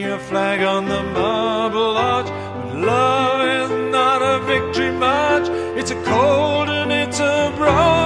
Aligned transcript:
Your 0.00 0.18
flag 0.18 0.62
on 0.62 0.88
the 0.88 1.02
marble 1.02 1.94
arch, 1.98 2.24
but 2.24 2.74
love 2.74 3.42
is 3.46 3.92
not 3.92 4.22
a 4.22 4.42
victory 4.46 4.92
march. 4.92 5.46
It's 5.76 5.90
a 5.90 6.02
cold 6.04 6.70
and 6.70 6.90
it's 6.90 7.20
a 7.20 7.52
broken 7.54 7.99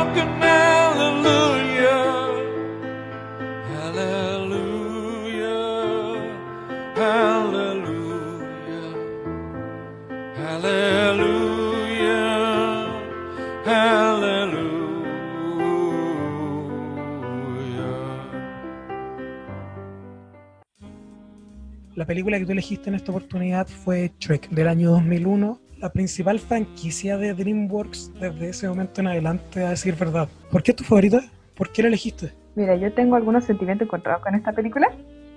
La 21.97 22.07
película 22.07 22.41
que 22.41 22.45
tú 22.45 22.51
elegiste 22.51 22.89
en 22.91 22.97
esta 22.97 23.13
oportunidad 23.13 23.69
fue 23.69 24.11
Shrek 24.19 24.49
del 24.51 24.67
año 24.67 24.91
2001, 24.91 25.61
la 25.79 25.93
principal 25.93 26.41
franquicia 26.41 27.17
de 27.19 27.35
DreamWorks 27.35 28.13
desde 28.19 28.49
ese 28.49 28.69
momento 28.69 29.01
en 29.01 29.07
adelante, 29.07 29.65
a 29.65 29.71
decir 29.71 29.95
verdad. 29.95 30.29
¿Por 30.51 30.65
qué 30.65 30.73
es 30.73 30.77
tu 30.77 30.83
favorita? 30.83 31.21
¿Por 31.55 31.71
qué 31.71 31.83
la 31.83 31.89
elegiste? 31.89 32.33
Mira, 32.57 32.75
yo 32.75 32.93
tengo 32.93 33.15
algunos 33.15 33.45
sentimientos 33.45 33.87
encontrados 33.87 34.25
con 34.25 34.35
esta 34.35 34.51
película. 34.51 34.89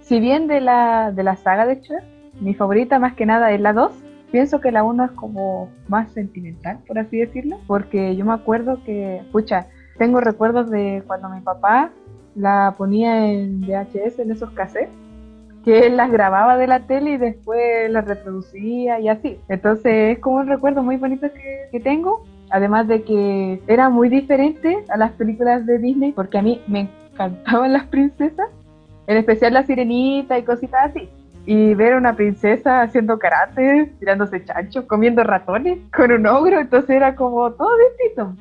Si 0.01 0.19
bien 0.19 0.47
de 0.47 0.59
la, 0.59 1.11
de 1.11 1.21
la 1.21 1.35
saga 1.35 1.67
de 1.67 1.75
Shrek, 1.75 2.03
mi 2.41 2.55
favorita 2.55 2.97
más 2.97 3.13
que 3.13 3.27
nada 3.27 3.51
es 3.51 3.61
la 3.61 3.73
2, 3.73 3.91
pienso 4.31 4.59
que 4.59 4.71
la 4.71 4.83
1 4.83 5.05
es 5.05 5.11
como 5.11 5.69
más 5.87 6.11
sentimental, 6.13 6.79
por 6.87 6.97
así 6.97 7.17
decirlo, 7.17 7.59
porque 7.67 8.15
yo 8.15 8.25
me 8.25 8.33
acuerdo 8.33 8.83
que, 8.83 9.21
pucha, 9.31 9.67
tengo 9.99 10.21
recuerdos 10.21 10.71
de 10.71 11.03
cuando 11.05 11.29
mi 11.29 11.41
papá 11.41 11.91
la 12.35 12.73
ponía 12.79 13.31
en 13.31 13.61
VHS, 13.61 14.17
en 14.17 14.31
esos 14.31 14.49
cassettes, 14.51 15.06
que 15.67 15.85
él 15.85 15.97
las 15.97 16.09
grababa 16.09 16.55
de 16.55 16.65
la 16.65 16.79
tele 16.79 17.11
y 17.11 17.17
después 17.17 17.91
las 17.91 18.05
reproducía 18.05 19.01
y 19.01 19.09
así. 19.09 19.37
Entonces 19.49 20.15
es 20.15 20.19
como 20.19 20.37
un 20.37 20.47
recuerdo 20.47 20.81
muy 20.81 20.95
bonito 20.95 21.27
que, 21.33 21.67
que 21.73 21.81
tengo, 21.81 22.23
además 22.49 22.87
de 22.87 23.03
que 23.03 23.61
era 23.67 23.89
muy 23.89 24.07
diferente 24.07 24.85
a 24.87 24.95
las 24.95 25.11
películas 25.11 25.65
de 25.65 25.77
Disney, 25.77 26.13
porque 26.13 26.37
a 26.37 26.41
mí 26.41 26.61
me 26.69 26.89
encantaban 27.11 27.73
las 27.73 27.83
princesas, 27.87 28.47
en 29.07 29.17
especial 29.17 29.55
la 29.55 29.63
sirenita 29.63 30.39
y 30.39 30.43
cositas 30.43 30.91
así. 30.91 31.09
Y 31.45 31.73
ver 31.73 31.95
a 31.95 31.97
una 31.97 32.15
princesa 32.15 32.83
haciendo 32.83 33.19
karate, 33.19 33.91
tirándose 33.99 34.45
chanchos, 34.45 34.85
comiendo 34.85 35.21
ratones 35.25 35.79
con 35.93 36.13
un 36.13 36.27
ogro, 36.27 36.61
entonces 36.61 36.91
era 36.91 37.13
como 37.13 37.51
todo 37.51 37.71
distinto. 37.89 38.33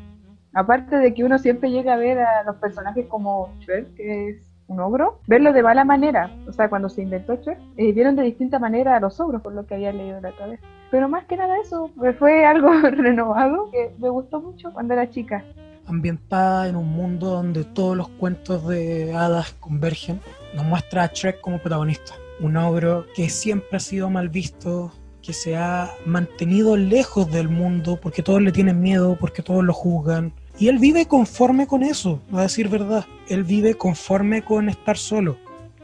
Aparte 0.55 0.97
de 0.97 1.13
que 1.13 1.25
uno 1.25 1.41
siempre 1.41 1.73
llega 1.73 1.95
a 1.95 1.99
ver 1.99 2.21
a 2.21 2.45
los 2.45 2.55
personajes 2.59 3.05
como 3.07 3.53
Shrek, 3.59 3.97
que 3.97 4.29
es 4.29 4.56
un 4.69 4.81
ogro, 4.81 5.21
verlo 5.27 5.53
de 5.53 5.63
mala 5.63 5.85
manera. 5.85 6.31
O 6.49 6.53
sea, 6.53 6.69
cuando 6.69 6.89
se 6.89 7.03
inventó 7.03 7.37
Shrek, 7.37 7.59
eh, 7.77 7.93
vieron 7.93 8.17
de 8.17 8.23
distinta 8.23 8.59
manera 8.59 8.97
a 8.97 9.01
los 9.01 9.19
ogros, 9.21 9.43
por 9.43 9.55
lo 9.55 9.67
que 9.67 9.75
había 9.75 9.93
leído 9.93 10.21
la 10.21 10.31
otra 10.31 10.47
vez. 10.47 10.61
Pero 10.91 11.09
más 11.09 11.25
que 11.25 11.37
nada 11.37 11.59
eso, 11.61 11.91
pues 11.97 12.17
fue 12.17 12.45
algo 12.45 12.71
renovado 12.83 13.71
que 13.71 13.95
me 13.99 14.09
gustó 14.09 14.41
mucho 14.41 14.73
cuando 14.73 14.95
era 14.95 15.11
chica. 15.11 15.45
Ambientada 15.87 16.69
en 16.69 16.77
un 16.77 16.91
mundo 16.91 17.29
donde 17.29 17.65
todos 17.65 17.97
los 17.97 18.09
cuentos 18.09 18.67
de 18.67 19.15
hadas 19.15 19.53
convergen, 19.61 20.21
nos 20.55 20.65
muestra 20.65 21.05
a 21.05 21.11
Shrek 21.13 21.41
como 21.41 21.59
protagonista. 21.59 22.15
Un 22.41 22.57
ogro 22.57 23.07
que 23.15 23.29
siempre 23.29 23.77
ha 23.77 23.81
sido 23.81 24.11
mal 24.11 24.29
visto, 24.29 24.91
que 25.23 25.33
se 25.33 25.57
ha 25.57 25.91
mantenido 26.05 26.77
lejos 26.77 27.31
del 27.31 27.49
mundo 27.49 27.99
porque 28.01 28.23
todos 28.23 28.43
le 28.43 28.53
tienen 28.53 28.81
miedo, 28.81 29.17
porque 29.19 29.43
todos 29.43 29.65
lo 29.65 29.73
juzgan. 29.73 30.33
Y 30.59 30.69
él 30.69 30.79
vive 30.79 31.07
conforme 31.07 31.67
con 31.67 31.83
eso, 31.83 32.21
a 32.33 32.43
decir 32.43 32.69
verdad. 32.69 33.05
Él 33.29 33.45
vive 33.45 33.75
conforme 33.75 34.43
con 34.43 34.69
estar 34.69 34.97
solo. 34.97 35.37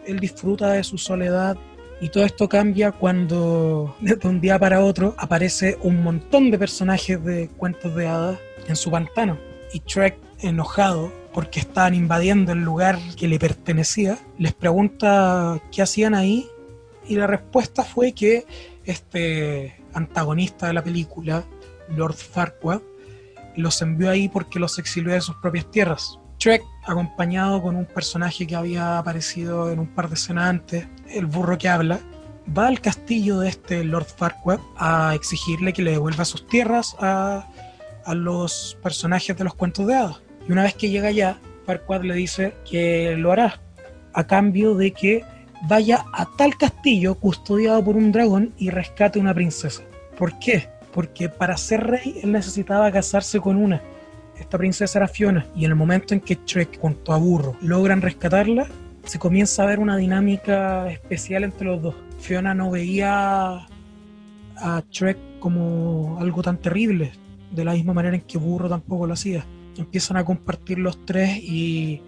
Él 0.07 0.19
disfruta 0.19 0.73
de 0.73 0.83
su 0.83 0.97
soledad. 0.97 1.57
Y 2.01 2.09
todo 2.09 2.25
esto 2.25 2.49
cambia 2.49 2.91
cuando 2.91 3.95
de 4.01 4.19
un 4.27 4.41
día 4.41 4.59
para 4.59 4.85
otro 4.85 5.15
aparece 5.19 5.79
un 5.83 6.03
montón 6.03 6.51
de 6.51 6.59
personajes 6.59 7.23
de 7.23 7.49
cuentos 7.49 7.95
de 7.95 8.09
hadas 8.09 8.39
en 8.67 8.77
su 8.77 8.91
pantano. 8.91 9.39
Y 9.73 9.83
Shrek, 9.87 10.17
enojado 10.41 11.13
porque 11.33 11.61
estaban 11.61 11.95
invadiendo 11.95 12.53
el 12.53 12.63
lugar 12.63 12.99
que 13.17 13.29
le 13.29 13.39
pertenecía, 13.39 14.19
les 14.39 14.53
pregunta 14.53 15.61
qué 15.71 15.83
hacían 15.83 16.15
ahí. 16.15 16.49
Y 17.09 17.17
la 17.17 17.27
respuesta 17.27 17.85
fue 17.85 18.13
que 18.13 18.47
este 18.85 19.77
antagonista 19.93 20.67
de 20.67 20.73
la 20.73 20.83
película, 20.83 21.45
Lord 21.89 22.15
Farquaad, 22.15 22.81
los 23.57 23.81
envió 23.83 24.11
ahí 24.11 24.29
porque 24.29 24.59
los 24.59 24.79
exilió 24.79 25.13
de 25.13 25.21
sus 25.21 25.37
propias 25.37 25.71
tierras. 25.71 26.19
Shrek, 26.39 26.63
acompañado 26.85 27.63
con 27.63 27.77
un 27.77 27.87
personaje 27.87 28.47
que 28.47 28.57
había 28.57 28.99
aparecido 28.99 29.71
en 29.71 29.79
un 29.79 29.87
par 29.87 30.09
de 30.09 30.15
escenas 30.15 30.51
antes, 30.51 30.89
el 31.09 31.27
burro 31.27 31.57
que 31.57 31.69
habla, 31.69 32.01
va 32.57 32.67
al 32.67 32.81
castillo 32.81 33.39
de 33.39 33.49
este 33.49 33.85
Lord 33.85 34.07
Farquaad 34.07 34.59
a 34.77 35.15
exigirle 35.15 35.73
que 35.73 35.83
le 35.83 35.93
devuelva 35.93 36.25
sus 36.25 36.47
tierras 36.49 36.97
a, 36.99 37.49
a 38.05 38.15
los 38.15 38.77
personajes 38.83 39.37
de 39.37 39.45
los 39.45 39.55
cuentos 39.55 39.87
de 39.87 39.95
hadas. 39.95 40.21
Y 40.49 40.53
una 40.53 40.65
vez 40.65 40.75
que 40.75 40.91
llega 40.91 41.09
allá, 41.09 41.39
Farquaad 41.67 42.03
le 42.03 42.15
dice 42.15 42.57
que 42.69 43.15
lo 43.17 43.31
hará 43.31 43.61
a 44.15 44.27
cambio 44.27 44.75
de 44.75 44.93
que 44.93 45.25
vaya 45.69 46.05
a 46.13 46.27
tal 46.37 46.57
castillo 46.57 47.15
custodiado 47.15 47.85
por 47.85 47.97
un 47.97 48.13
dragón 48.13 48.53
y 48.59 48.71
rescate 48.71 49.19
una 49.19 49.35
princesa. 49.35 49.83
¿Por 50.19 50.39
qué? 50.39 50.69
Porque 50.93 51.29
para 51.29 51.57
ser 51.57 51.87
rey 51.87 52.21
él 52.23 52.33
necesitaba 52.33 52.91
casarse 52.93 53.41
con 53.41 53.57
una. 53.57 53.83
Esta 54.39 54.59
princesa 54.59 54.99
era 54.99 55.09
Fiona 55.09 55.47
y 55.55 55.65
en 55.65 55.71
el 55.71 55.77
momento 55.77 56.15
en 56.15 56.21
que 56.21 56.39
Shrek 56.45 56.81
junto 56.81 57.13
a 57.13 57.17
Burro 57.17 57.57
logran 57.61 58.03
rescatarla, 58.03 58.67
se 59.05 59.19
comienza 59.19 59.63
a 59.63 59.67
ver 59.67 59.79
una 59.79 59.97
dinámica 59.97 60.91
especial 60.91 61.45
entre 61.45 61.67
los 61.67 61.83
dos. 61.83 61.95
Fiona 62.19 62.55
no 62.55 62.71
veía 62.71 63.67
a 64.57 64.83
Shrek 64.91 65.39
como 65.39 66.19
algo 66.21 66.43
tan 66.43 66.59
terrible, 66.59 67.13
de 67.51 67.65
la 67.65 67.73
misma 67.73 67.93
manera 67.93 68.17
en 68.17 68.23
que 68.23 68.39
Burro 68.39 68.69
tampoco 68.69 69.07
lo 69.07 69.15
hacía. 69.15 69.45
Empiezan 69.77 70.17
a 70.17 70.25
compartir 70.25 70.79
los 70.79 71.05
tres 71.05 71.39
y 71.39 72.03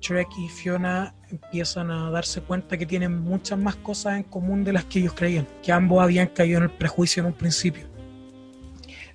Shrek 0.00 0.28
y 0.38 0.48
Fiona 0.48 1.14
empiezan 1.30 1.90
a 1.90 2.10
darse 2.10 2.40
cuenta 2.40 2.76
que 2.76 2.86
tienen 2.86 3.20
muchas 3.20 3.58
más 3.58 3.76
cosas 3.76 4.16
en 4.16 4.24
común 4.24 4.64
de 4.64 4.72
las 4.72 4.84
que 4.84 4.98
ellos 4.98 5.14
creían, 5.14 5.46
que 5.62 5.72
ambos 5.72 6.02
habían 6.02 6.28
caído 6.28 6.58
en 6.58 6.64
el 6.64 6.70
prejuicio 6.70 7.22
en 7.22 7.28
un 7.28 7.32
principio. 7.32 7.91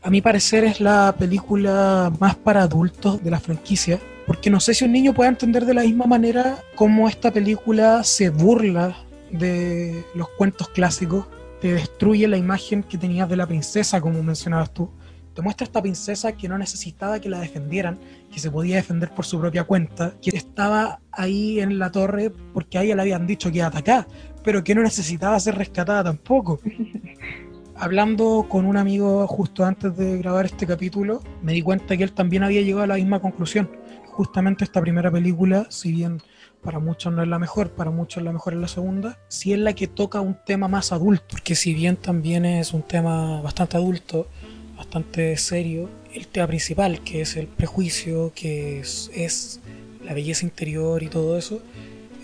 A 0.01 0.09
mi 0.09 0.21
parecer 0.21 0.63
es 0.63 0.79
la 0.79 1.15
película 1.17 2.11
más 2.19 2.35
para 2.35 2.61
adultos 2.63 3.23
de 3.23 3.31
la 3.31 3.39
franquicia, 3.39 3.99
porque 4.25 4.49
no 4.49 4.59
sé 4.59 4.73
si 4.73 4.85
un 4.85 4.91
niño 4.91 5.13
puede 5.13 5.29
entender 5.29 5.65
de 5.65 5.73
la 5.73 5.81
misma 5.81 6.05
manera 6.05 6.59
cómo 6.75 7.09
esta 7.09 7.31
película 7.31 8.03
se 8.03 8.29
burla 8.29 8.95
de 9.31 10.05
los 10.15 10.29
cuentos 10.29 10.69
clásicos, 10.69 11.27
te 11.61 11.73
destruye 11.73 12.27
la 12.27 12.37
imagen 12.37 12.83
que 12.83 12.97
tenías 12.97 13.27
de 13.27 13.35
la 13.35 13.47
princesa, 13.47 13.99
como 13.99 14.21
mencionabas 14.21 14.73
tú, 14.73 14.89
te 15.33 15.41
muestra 15.41 15.65
esta 15.65 15.81
princesa 15.81 16.31
que 16.31 16.47
no 16.47 16.57
necesitaba 16.57 17.19
que 17.19 17.29
la 17.29 17.39
defendieran, 17.39 17.99
que 18.31 18.39
se 18.39 18.49
podía 18.49 18.77
defender 18.77 19.11
por 19.11 19.23
su 19.23 19.39
propia 19.39 19.65
cuenta, 19.65 20.13
que 20.21 20.35
estaba 20.35 20.99
ahí 21.11 21.59
en 21.59 21.77
la 21.77 21.91
torre 21.91 22.31
porque 22.53 22.77
a 22.77 22.83
ella 22.83 22.95
le 22.95 23.01
habían 23.03 23.27
dicho 23.27 23.51
que 23.51 23.57
iba 23.57 23.65
a 23.65 23.69
atacar, 23.69 24.07
pero 24.43 24.63
que 24.63 24.73
no 24.73 24.81
necesitaba 24.81 25.39
ser 25.39 25.55
rescatada 25.55 26.03
tampoco. 26.05 26.59
Hablando 27.79 28.47
con 28.49 28.65
un 28.65 28.75
amigo 28.75 29.27
justo 29.27 29.63
antes 29.63 29.95
de 29.95 30.17
grabar 30.17 30.47
este 30.47 30.65
capítulo, 30.65 31.21
me 31.43 31.53
di 31.53 31.61
cuenta 31.61 31.95
que 31.95 32.03
él 32.03 32.11
también 32.11 32.41
había 32.41 32.61
llegado 32.61 32.83
a 32.83 32.87
la 32.87 32.95
misma 32.95 33.19
conclusión. 33.19 33.69
Justamente 34.07 34.63
esta 34.63 34.81
primera 34.81 35.11
película, 35.11 35.67
si 35.69 35.91
bien 35.91 36.19
para 36.63 36.79
muchos 36.79 37.13
no 37.13 37.21
es 37.21 37.27
la 37.27 37.37
mejor, 37.37 37.69
para 37.69 37.91
muchos 37.91 38.23
la 38.23 38.31
mejor 38.31 38.53
es 38.53 38.59
la 38.59 38.67
segunda, 38.67 39.19
sí 39.27 39.53
es 39.53 39.59
la 39.59 39.73
que 39.73 39.85
toca 39.85 40.21
un 40.21 40.37
tema 40.43 40.67
más 40.67 40.91
adulto, 40.91 41.25
porque 41.29 41.53
si 41.53 41.75
bien 41.75 41.97
también 41.97 42.45
es 42.45 42.73
un 42.73 42.81
tema 42.81 43.41
bastante 43.41 43.77
adulto, 43.77 44.27
bastante 44.75 45.37
serio 45.37 45.87
el 46.15 46.27
tema 46.27 46.47
principal, 46.47 47.01
que 47.01 47.21
es 47.21 47.37
el 47.37 47.45
prejuicio, 47.45 48.31
que 48.33 48.79
es, 48.79 49.61
la 50.03 50.15
belleza 50.15 50.45
interior 50.45 51.03
y 51.03 51.09
todo 51.09 51.37
eso, 51.37 51.61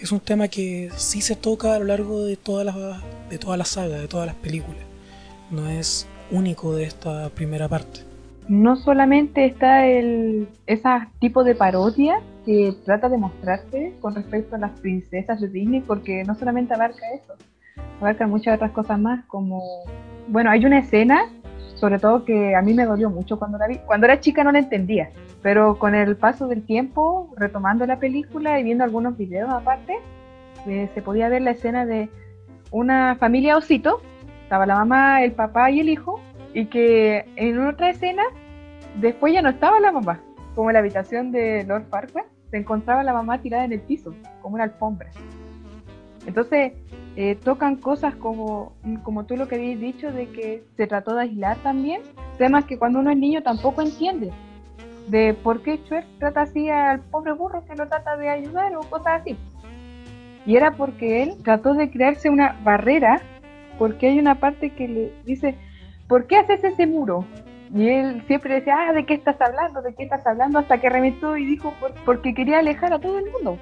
es 0.01 0.11
un 0.11 0.19
tema 0.19 0.47
que 0.47 0.89
sí 0.95 1.21
se 1.21 1.35
toca 1.35 1.75
a 1.75 1.79
lo 1.79 1.85
largo 1.85 2.23
de 2.23 2.37
toda 2.37 2.63
la, 2.63 3.03
de 3.29 3.37
toda 3.37 3.55
la 3.55 3.65
saga, 3.65 3.99
de 3.99 4.07
todas 4.07 4.25
las 4.25 4.35
películas. 4.35 4.92
No 5.53 5.69
es 5.69 6.07
único 6.31 6.75
de 6.75 6.83
esta 6.83 7.29
primera 7.29 7.69
parte. 7.69 8.01
No 8.49 8.75
solamente 8.75 9.45
está 9.45 9.87
el 9.87 10.49
ese 10.67 10.89
tipo 11.19 11.45
de 11.45 11.55
parodia 11.55 12.19
que 12.45 12.73
trata 12.83 13.07
de 13.07 13.17
mostrarse 13.17 13.93
con 14.01 14.15
respecto 14.15 14.55
a 14.55 14.59
las 14.59 14.71
princesas 14.79 15.39
de 15.39 15.47
Disney, 15.47 15.79
porque 15.79 16.23
no 16.25 16.35
solamente 16.35 16.73
abarca 16.73 17.05
eso, 17.13 17.35
abarca 18.01 18.27
muchas 18.27 18.55
otras 18.55 18.71
cosas 18.71 18.99
más, 18.99 19.23
como, 19.27 19.61
bueno, 20.27 20.49
hay 20.49 20.65
una 20.65 20.79
escena 20.79 21.29
sobre 21.83 21.99
todo 21.99 22.23
que 22.23 22.55
a 22.55 22.61
mí 22.61 22.73
me 22.73 22.85
dolió 22.85 23.09
mucho 23.09 23.37
cuando 23.37 23.57
la 23.57 23.67
vi. 23.67 23.77
Era 24.01 24.19
chica 24.21 24.45
no 24.45 24.53
la 24.53 24.59
entendía, 24.59 25.09
pero 25.41 25.77
con 25.77 25.95
el 25.95 26.15
paso 26.15 26.47
del 26.47 26.63
tiempo, 26.63 27.33
retomando 27.35 27.85
la 27.85 27.99
película 27.99 28.57
y 28.57 28.63
viendo 28.63 28.85
algunos 28.85 29.17
videos 29.17 29.49
aparte, 29.51 29.97
eh, 30.65 30.89
se 30.93 31.01
podía 31.01 31.27
ver 31.27 31.41
la 31.41 31.51
escena 31.51 31.85
de 31.85 32.09
una 32.71 33.17
familia 33.17 33.57
osito, 33.57 34.01
estaba 34.53 34.67
la 34.67 34.75
mamá, 34.75 35.23
el 35.23 35.31
papá 35.31 35.71
y 35.71 35.79
el 35.79 35.89
hijo, 35.89 36.19
y 36.53 36.67
que 36.67 37.25
en 37.37 37.59
otra 37.65 37.89
escena, 37.89 38.21
después 39.01 39.33
ya 39.33 39.41
no 39.41 39.49
estaba 39.49 39.79
la 39.79 39.91
mamá, 39.91 40.19
como 40.53 40.69
en 40.69 40.73
la 40.75 40.79
habitación 40.79 41.31
de 41.31 41.63
Lord 41.63 41.85
Farquaad, 41.89 42.25
se 42.51 42.57
encontraba 42.57 43.01
la 43.01 43.13
mamá 43.13 43.41
tirada 43.41 43.65
en 43.65 43.71
el 43.71 43.81
piso, 43.81 44.13
como 44.43 44.53
una 44.53 44.65
alfombra. 44.65 45.09
Entonces, 46.27 46.73
eh, 47.15 47.33
tocan 47.33 47.77
cosas 47.77 48.13
como, 48.13 48.73
como 49.01 49.25
tú 49.25 49.37
lo 49.37 49.47
que 49.47 49.55
habías 49.55 49.79
dicho, 49.79 50.11
de 50.11 50.29
que 50.29 50.63
se 50.77 50.85
trató 50.85 51.15
de 51.15 51.23
aislar 51.23 51.57
también, 51.63 52.03
temas 52.37 52.65
que 52.65 52.77
cuando 52.77 52.99
uno 52.99 53.09
es 53.09 53.17
niño 53.17 53.41
tampoco 53.41 53.81
entiende, 53.81 54.29
de 55.07 55.33
por 55.33 55.63
qué 55.63 55.77
Shrek 55.77 56.05
trata 56.19 56.41
así 56.41 56.69
al 56.69 56.99
pobre 56.99 57.33
burro 57.33 57.65
que 57.65 57.75
lo 57.75 57.87
trata 57.87 58.17
de 58.17 58.29
ayudar 58.29 58.75
o 58.75 58.81
cosas 58.81 59.21
así. 59.21 59.35
Y 60.45 60.57
era 60.57 60.73
porque 60.73 61.23
él 61.23 61.37
trató 61.43 61.73
de 61.73 61.89
crearse 61.89 62.29
una 62.29 62.55
barrera, 62.63 63.19
porque 63.77 64.07
hay 64.07 64.19
una 64.19 64.35
parte 64.35 64.71
que 64.71 64.87
le 64.87 65.13
dice, 65.25 65.55
¿por 66.07 66.27
qué 66.27 66.37
haces 66.37 66.63
ese 66.63 66.87
muro? 66.87 67.25
Y 67.73 67.87
él 67.89 68.23
siempre 68.27 68.55
decía, 68.55 68.77
ah, 68.79 68.93
¿de 68.93 69.05
qué 69.05 69.15
estás 69.15 69.39
hablando? 69.41 69.81
¿De 69.81 69.95
qué 69.95 70.03
estás 70.03 70.25
hablando? 70.27 70.59
Hasta 70.59 70.79
que 70.79 70.89
reventó 70.89 71.37
y 71.37 71.45
dijo, 71.45 71.73
porque 72.05 72.35
quería 72.35 72.59
alejar 72.59 72.93
a 72.93 72.99
todo 72.99 73.17
el 73.17 73.31
mundo. 73.31 73.57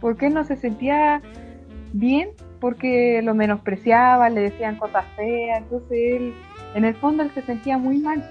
Porque 0.00 0.28
no 0.28 0.44
se 0.44 0.56
sentía 0.56 1.22
bien, 1.94 2.30
porque 2.60 3.22
lo 3.22 3.34
menospreciaba, 3.34 4.28
le 4.28 4.42
decían 4.42 4.76
cosas 4.76 5.06
feas. 5.16 5.58
Entonces 5.58 5.90
él, 5.90 6.34
en 6.74 6.84
el 6.84 6.94
fondo, 6.96 7.22
él 7.22 7.30
se 7.32 7.40
sentía 7.42 7.78
muy 7.78 7.98
mal. 7.98 8.22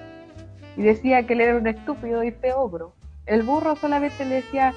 Y 0.77 0.83
decía 0.83 1.25
que 1.25 1.33
él 1.33 1.41
era 1.41 1.57
un 1.57 1.67
estúpido 1.67 2.23
y 2.23 2.31
feo. 2.31 2.93
El 3.25 3.41
burro 3.41 3.75
solamente 3.75 4.25
le 4.25 4.35
decía, 4.35 4.73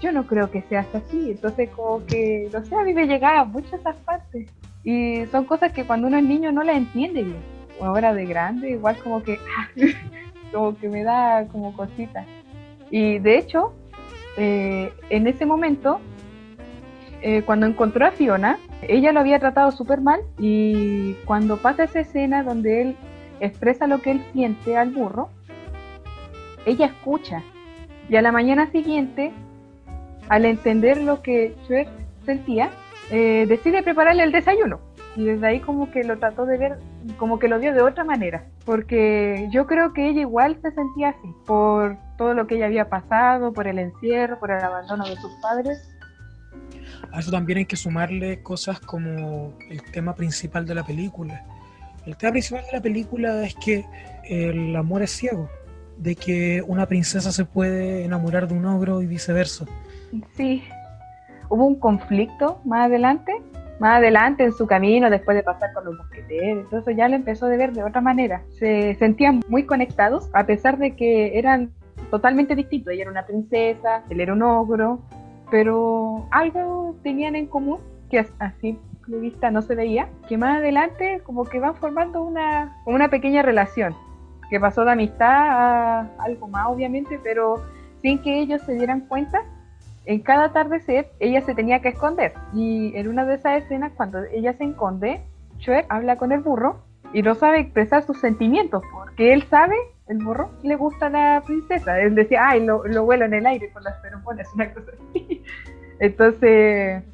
yo 0.00 0.12
no 0.12 0.26
creo 0.26 0.50
que 0.50 0.62
seas 0.62 0.86
así. 0.94 1.32
Entonces, 1.32 1.70
como 1.70 2.04
que, 2.06 2.48
no 2.52 2.64
sé, 2.64 2.74
a 2.74 2.84
mí 2.84 2.94
me 2.94 3.06
llegaba 3.06 3.44
mucho 3.44 3.76
esas 3.76 3.96
partes. 3.96 4.50
Y 4.84 5.26
son 5.26 5.44
cosas 5.44 5.72
que 5.72 5.84
cuando 5.84 6.06
uno 6.06 6.18
es 6.18 6.24
niño 6.24 6.52
no 6.52 6.62
las 6.62 6.76
entiende 6.76 7.22
bien 7.22 7.58
ahora 7.80 8.14
de 8.14 8.26
grande, 8.26 8.70
igual 8.70 8.96
como 8.98 9.22
que, 9.22 9.38
como 10.52 10.76
que 10.76 10.88
me 10.88 11.02
da 11.02 11.46
como 11.48 11.72
cositas. 11.72 12.26
Y 12.90 13.18
de 13.18 13.38
hecho, 13.38 13.74
eh, 14.36 14.92
en 15.10 15.26
ese 15.26 15.46
momento, 15.46 16.00
eh, 17.22 17.42
cuando 17.42 17.66
encontró 17.66 18.06
a 18.06 18.10
Fiona, 18.10 18.58
ella 18.82 19.12
lo 19.12 19.20
había 19.20 19.38
tratado 19.38 19.72
súper 19.72 20.00
mal 20.00 20.20
y 20.38 21.14
cuando 21.24 21.56
pasa 21.56 21.84
esa 21.84 22.00
escena 22.00 22.42
donde 22.42 22.82
él 22.82 22.96
expresa 23.40 23.86
lo 23.86 24.00
que 24.00 24.12
él 24.12 24.24
siente 24.32 24.76
al 24.76 24.90
burro, 24.90 25.28
ella 26.64 26.86
escucha. 26.86 27.42
Y 28.08 28.16
a 28.16 28.22
la 28.22 28.32
mañana 28.32 28.70
siguiente, 28.70 29.32
al 30.28 30.44
entender 30.44 31.00
lo 31.00 31.22
que 31.22 31.54
Shrek 31.66 31.88
sentía, 32.24 32.70
eh, 33.10 33.46
decide 33.48 33.82
prepararle 33.82 34.22
el 34.22 34.32
desayuno 34.32 34.80
y 35.18 35.24
desde 35.24 35.46
ahí 35.48 35.60
como 35.60 35.90
que 35.90 36.04
lo 36.04 36.16
trató 36.18 36.46
de 36.46 36.58
ver, 36.58 36.78
como 37.16 37.40
que 37.40 37.48
lo 37.48 37.58
vio 37.58 37.74
de 37.74 37.82
otra 37.82 38.04
manera, 38.04 38.44
porque 38.64 39.48
yo 39.50 39.66
creo 39.66 39.92
que 39.92 40.08
ella 40.08 40.20
igual 40.20 40.56
se 40.62 40.70
sentía 40.70 41.08
así, 41.08 41.34
por 41.44 41.96
todo 42.16 42.34
lo 42.34 42.46
que 42.46 42.54
ella 42.54 42.66
había 42.66 42.88
pasado, 42.88 43.52
por 43.52 43.66
el 43.66 43.80
encierro, 43.80 44.38
por 44.38 44.52
el 44.52 44.62
abandono 44.62 45.04
de 45.08 45.16
sus 45.16 45.32
padres. 45.42 45.90
A 47.10 47.18
eso 47.18 47.32
también 47.32 47.58
hay 47.58 47.66
que 47.66 47.74
sumarle 47.74 48.44
cosas 48.44 48.78
como 48.78 49.54
el 49.68 49.82
tema 49.90 50.14
principal 50.14 50.64
de 50.66 50.76
la 50.76 50.84
película. 50.84 51.44
El 52.06 52.16
tema 52.16 52.32
principal 52.32 52.62
de 52.66 52.76
la 52.76 52.82
película 52.82 53.44
es 53.44 53.56
que 53.56 53.86
el 54.22 54.76
amor 54.76 55.02
es 55.02 55.10
ciego, 55.10 55.48
de 55.96 56.14
que 56.14 56.62
una 56.64 56.86
princesa 56.86 57.32
se 57.32 57.44
puede 57.44 58.04
enamorar 58.04 58.46
de 58.46 58.54
un 58.54 58.66
ogro 58.66 59.02
y 59.02 59.06
viceversa. 59.06 59.66
Sí, 60.32 60.62
hubo 61.48 61.66
un 61.66 61.78
conflicto 61.78 62.60
más 62.64 62.86
adelante 62.86 63.32
más 63.78 63.98
adelante 63.98 64.44
en 64.44 64.52
su 64.52 64.66
camino, 64.66 65.08
después 65.08 65.36
de 65.36 65.42
pasar 65.42 65.72
con 65.72 65.84
los 65.84 65.96
mosqueteros, 65.96 66.64
entonces 66.64 66.96
ya 66.96 67.08
le 67.08 67.16
empezó 67.16 67.46
a 67.46 67.50
ver 67.50 67.72
de 67.72 67.84
otra 67.84 68.00
manera. 68.00 68.42
Se 68.58 68.94
sentían 68.96 69.42
muy 69.48 69.64
conectados, 69.64 70.28
a 70.32 70.46
pesar 70.46 70.78
de 70.78 70.96
que 70.96 71.38
eran 71.38 71.70
totalmente 72.10 72.54
distintos. 72.54 72.92
Ella 72.92 73.02
era 73.02 73.10
una 73.10 73.26
princesa, 73.26 74.02
él 74.10 74.20
era 74.20 74.32
un 74.32 74.42
ogro, 74.42 75.00
pero 75.50 76.26
algo 76.30 76.96
tenían 77.02 77.36
en 77.36 77.46
común 77.46 77.78
que 78.10 78.26
así 78.38 78.78
de 79.06 79.18
vista 79.18 79.50
no 79.50 79.62
se 79.62 79.74
veía, 79.74 80.08
que 80.28 80.36
más 80.36 80.58
adelante 80.58 81.22
como 81.24 81.44
que 81.44 81.60
van 81.60 81.74
formando 81.76 82.22
una, 82.22 82.76
una 82.84 83.08
pequeña 83.08 83.42
relación, 83.42 83.94
que 84.50 84.60
pasó 84.60 84.84
de 84.84 84.92
amistad 84.92 85.30
a 85.30 86.00
algo 86.18 86.48
más 86.48 86.66
obviamente, 86.68 87.18
pero 87.22 87.62
sin 88.02 88.20
que 88.20 88.38
ellos 88.38 88.60
se 88.62 88.74
dieran 88.74 89.00
cuenta 89.00 89.44
en 90.08 90.20
cada 90.20 90.44
atardecer 90.44 91.10
ella 91.20 91.42
se 91.42 91.54
tenía 91.54 91.80
que 91.82 91.90
esconder. 91.90 92.32
Y 92.54 92.96
en 92.96 93.08
una 93.08 93.26
de 93.26 93.34
esas 93.34 93.62
escenas, 93.62 93.92
cuando 93.94 94.18
ella 94.32 94.54
se 94.54 94.64
esconde, 94.64 95.20
Shrek 95.58 95.84
habla 95.90 96.16
con 96.16 96.32
el 96.32 96.40
burro 96.40 96.82
y 97.12 97.20
no 97.20 97.34
sabe 97.34 97.60
expresar 97.60 98.04
sus 98.04 98.18
sentimientos, 98.18 98.82
porque 98.90 99.34
él 99.34 99.42
sabe, 99.50 99.76
el 100.06 100.24
burro, 100.24 100.50
le 100.62 100.76
gusta 100.76 101.06
a 101.06 101.10
la 101.10 101.42
princesa. 101.44 102.00
Él 102.00 102.14
decía, 102.14 102.48
ay, 102.48 102.64
lo, 102.64 102.86
lo 102.86 103.04
vuelo 103.04 103.26
en 103.26 103.34
el 103.34 103.44
aire 103.44 103.70
con 103.70 103.84
las 103.84 104.00
feromonas, 104.00 104.48
una 104.54 104.72
cosa 104.72 104.92
así. 104.92 105.44
Entonces, 106.00 107.04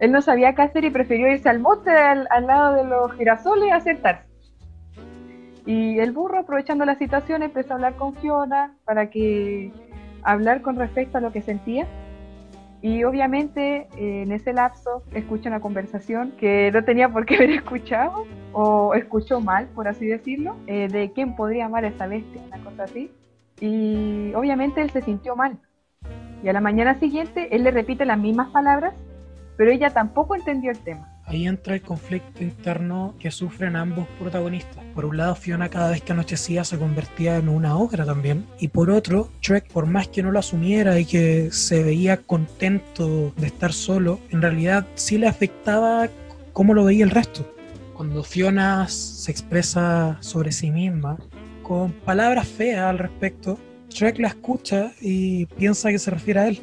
él 0.00 0.10
no 0.10 0.20
sabía 0.20 0.56
qué 0.56 0.62
hacer 0.62 0.84
y 0.84 0.90
prefirió 0.90 1.28
irse 1.28 1.48
al 1.48 1.60
monte 1.60 1.90
al, 1.90 2.26
al 2.30 2.46
lado 2.48 2.74
de 2.74 2.84
los 2.84 3.12
girasoles 3.12 3.72
a 3.72 3.78
sentarse. 3.78 4.26
Y 5.66 6.00
el 6.00 6.10
burro, 6.10 6.40
aprovechando 6.40 6.84
la 6.84 6.96
situación, 6.96 7.44
empezó 7.44 7.74
a 7.74 7.76
hablar 7.76 7.94
con 7.94 8.16
Fiona 8.16 8.74
para 8.84 9.08
que 9.08 9.70
hablar 10.24 10.62
con 10.62 10.74
respecto 10.74 11.18
a 11.18 11.20
lo 11.20 11.30
que 11.30 11.42
sentía 11.42 11.86
y 12.80 13.02
obviamente 13.02 13.88
eh, 13.96 14.22
en 14.22 14.32
ese 14.32 14.52
lapso 14.52 15.02
escucha 15.12 15.48
una 15.48 15.60
conversación 15.60 16.32
que 16.38 16.70
no 16.72 16.84
tenía 16.84 17.08
por 17.08 17.26
qué 17.26 17.36
haber 17.36 17.50
escuchado 17.50 18.24
o 18.52 18.94
escuchó 18.94 19.40
mal, 19.40 19.66
por 19.74 19.88
así 19.88 20.06
decirlo, 20.06 20.56
eh, 20.66 20.88
de 20.88 21.12
quién 21.12 21.34
podría 21.34 21.66
amar 21.66 21.84
a 21.84 21.88
esa 21.88 22.06
bestia, 22.06 22.40
una 22.46 22.62
cosa 22.62 22.84
así. 22.84 23.10
Y 23.60 24.32
obviamente 24.34 24.80
él 24.80 24.90
se 24.90 25.02
sintió 25.02 25.34
mal. 25.34 25.58
Y 26.44 26.48
a 26.48 26.52
la 26.52 26.60
mañana 26.60 26.98
siguiente 27.00 27.54
él 27.54 27.64
le 27.64 27.72
repite 27.72 28.04
las 28.04 28.18
mismas 28.18 28.50
palabras, 28.50 28.94
pero 29.56 29.72
ella 29.72 29.90
tampoco 29.90 30.36
entendió 30.36 30.70
el 30.70 30.78
tema. 30.78 31.17
Ahí 31.28 31.46
entra 31.46 31.74
el 31.74 31.82
conflicto 31.82 32.42
interno 32.42 33.14
que 33.18 33.30
sufren 33.30 33.76
ambos 33.76 34.06
protagonistas. 34.18 34.82
Por 34.94 35.04
un 35.04 35.18
lado, 35.18 35.34
Fiona 35.34 35.68
cada 35.68 35.90
vez 35.90 36.00
que 36.00 36.12
anochecía 36.12 36.64
se 36.64 36.78
convertía 36.78 37.36
en 37.36 37.50
una 37.50 37.76
ogra 37.76 38.06
también. 38.06 38.46
Y 38.58 38.68
por 38.68 38.90
otro, 38.90 39.30
Trek, 39.42 39.70
por 39.70 39.84
más 39.84 40.08
que 40.08 40.22
no 40.22 40.32
lo 40.32 40.38
asumiera 40.38 40.98
y 40.98 41.04
que 41.04 41.50
se 41.52 41.82
veía 41.82 42.16
contento 42.16 43.32
de 43.36 43.46
estar 43.46 43.74
solo, 43.74 44.20
en 44.30 44.40
realidad 44.40 44.86
sí 44.94 45.18
le 45.18 45.28
afectaba 45.28 46.08
cómo 46.54 46.72
lo 46.72 46.84
veía 46.84 47.04
el 47.04 47.10
resto. 47.10 47.46
Cuando 47.92 48.24
Fiona 48.24 48.88
se 48.88 49.30
expresa 49.30 50.16
sobre 50.20 50.50
sí 50.50 50.70
misma, 50.70 51.18
con 51.62 51.92
palabras 51.92 52.48
feas 52.48 52.86
al 52.86 52.98
respecto, 52.98 53.58
Trek 53.90 54.18
la 54.18 54.28
escucha 54.28 54.92
y 55.00 55.44
piensa 55.44 55.90
que 55.90 55.98
se 55.98 56.10
refiere 56.10 56.40
a 56.40 56.48
él. 56.48 56.62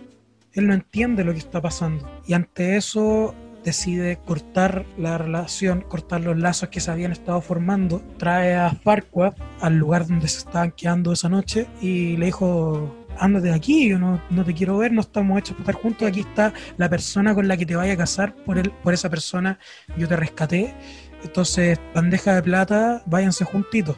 Él 0.54 0.68
no 0.68 0.74
entiende 0.74 1.24
lo 1.24 1.34
que 1.34 1.40
está 1.40 1.62
pasando. 1.62 2.10
Y 2.26 2.34
ante 2.34 2.78
eso 2.78 3.36
decide 3.66 4.20
cortar 4.24 4.86
la 4.98 5.18
relación, 5.18 5.82
cortar 5.82 6.22
los 6.22 6.38
lazos 6.38 6.70
que 6.70 6.80
se 6.80 6.92
habían 6.92 7.12
estado 7.12 7.42
formando, 7.42 8.02
trae 8.18 8.56
a 8.56 8.70
Farquaad 8.70 9.34
al 9.60 9.76
lugar 9.76 10.08
donde 10.08 10.28
se 10.28 10.40
estaban 10.40 10.72
quedando 10.72 11.12
esa 11.12 11.28
noche 11.28 11.68
y 11.82 12.16
le 12.18 12.28
dijo, 12.28 12.96
ándate 13.18 13.48
de 13.48 13.56
aquí, 13.56 13.90
yo 13.90 13.98
no, 13.98 14.22
te 14.46 14.54
quiero 14.54 14.78
ver, 14.78 14.92
no 14.92 15.02
estamos 15.02 15.40
hechos 15.40 15.54
para 15.58 15.72
estar 15.72 15.82
juntos, 15.82 16.08
aquí 16.08 16.20
está 16.20 16.54
la 16.78 16.88
persona 16.90 17.34
con 17.34 17.48
la 17.48 17.58
que 17.58 17.66
te 17.66 17.76
vaya 17.76 17.94
a 17.94 17.98
casar, 17.98 18.36
por, 18.46 18.60
el, 18.60 18.70
por 18.70 18.94
esa 18.94 19.10
persona 19.10 19.58
yo 19.98 20.08
te 20.08 20.16
rescaté, 20.16 20.76
entonces 21.24 21.80
bandeja 21.94 22.36
de 22.36 22.44
plata, 22.44 23.02
váyanse 23.08 23.46
juntitos. 23.46 23.98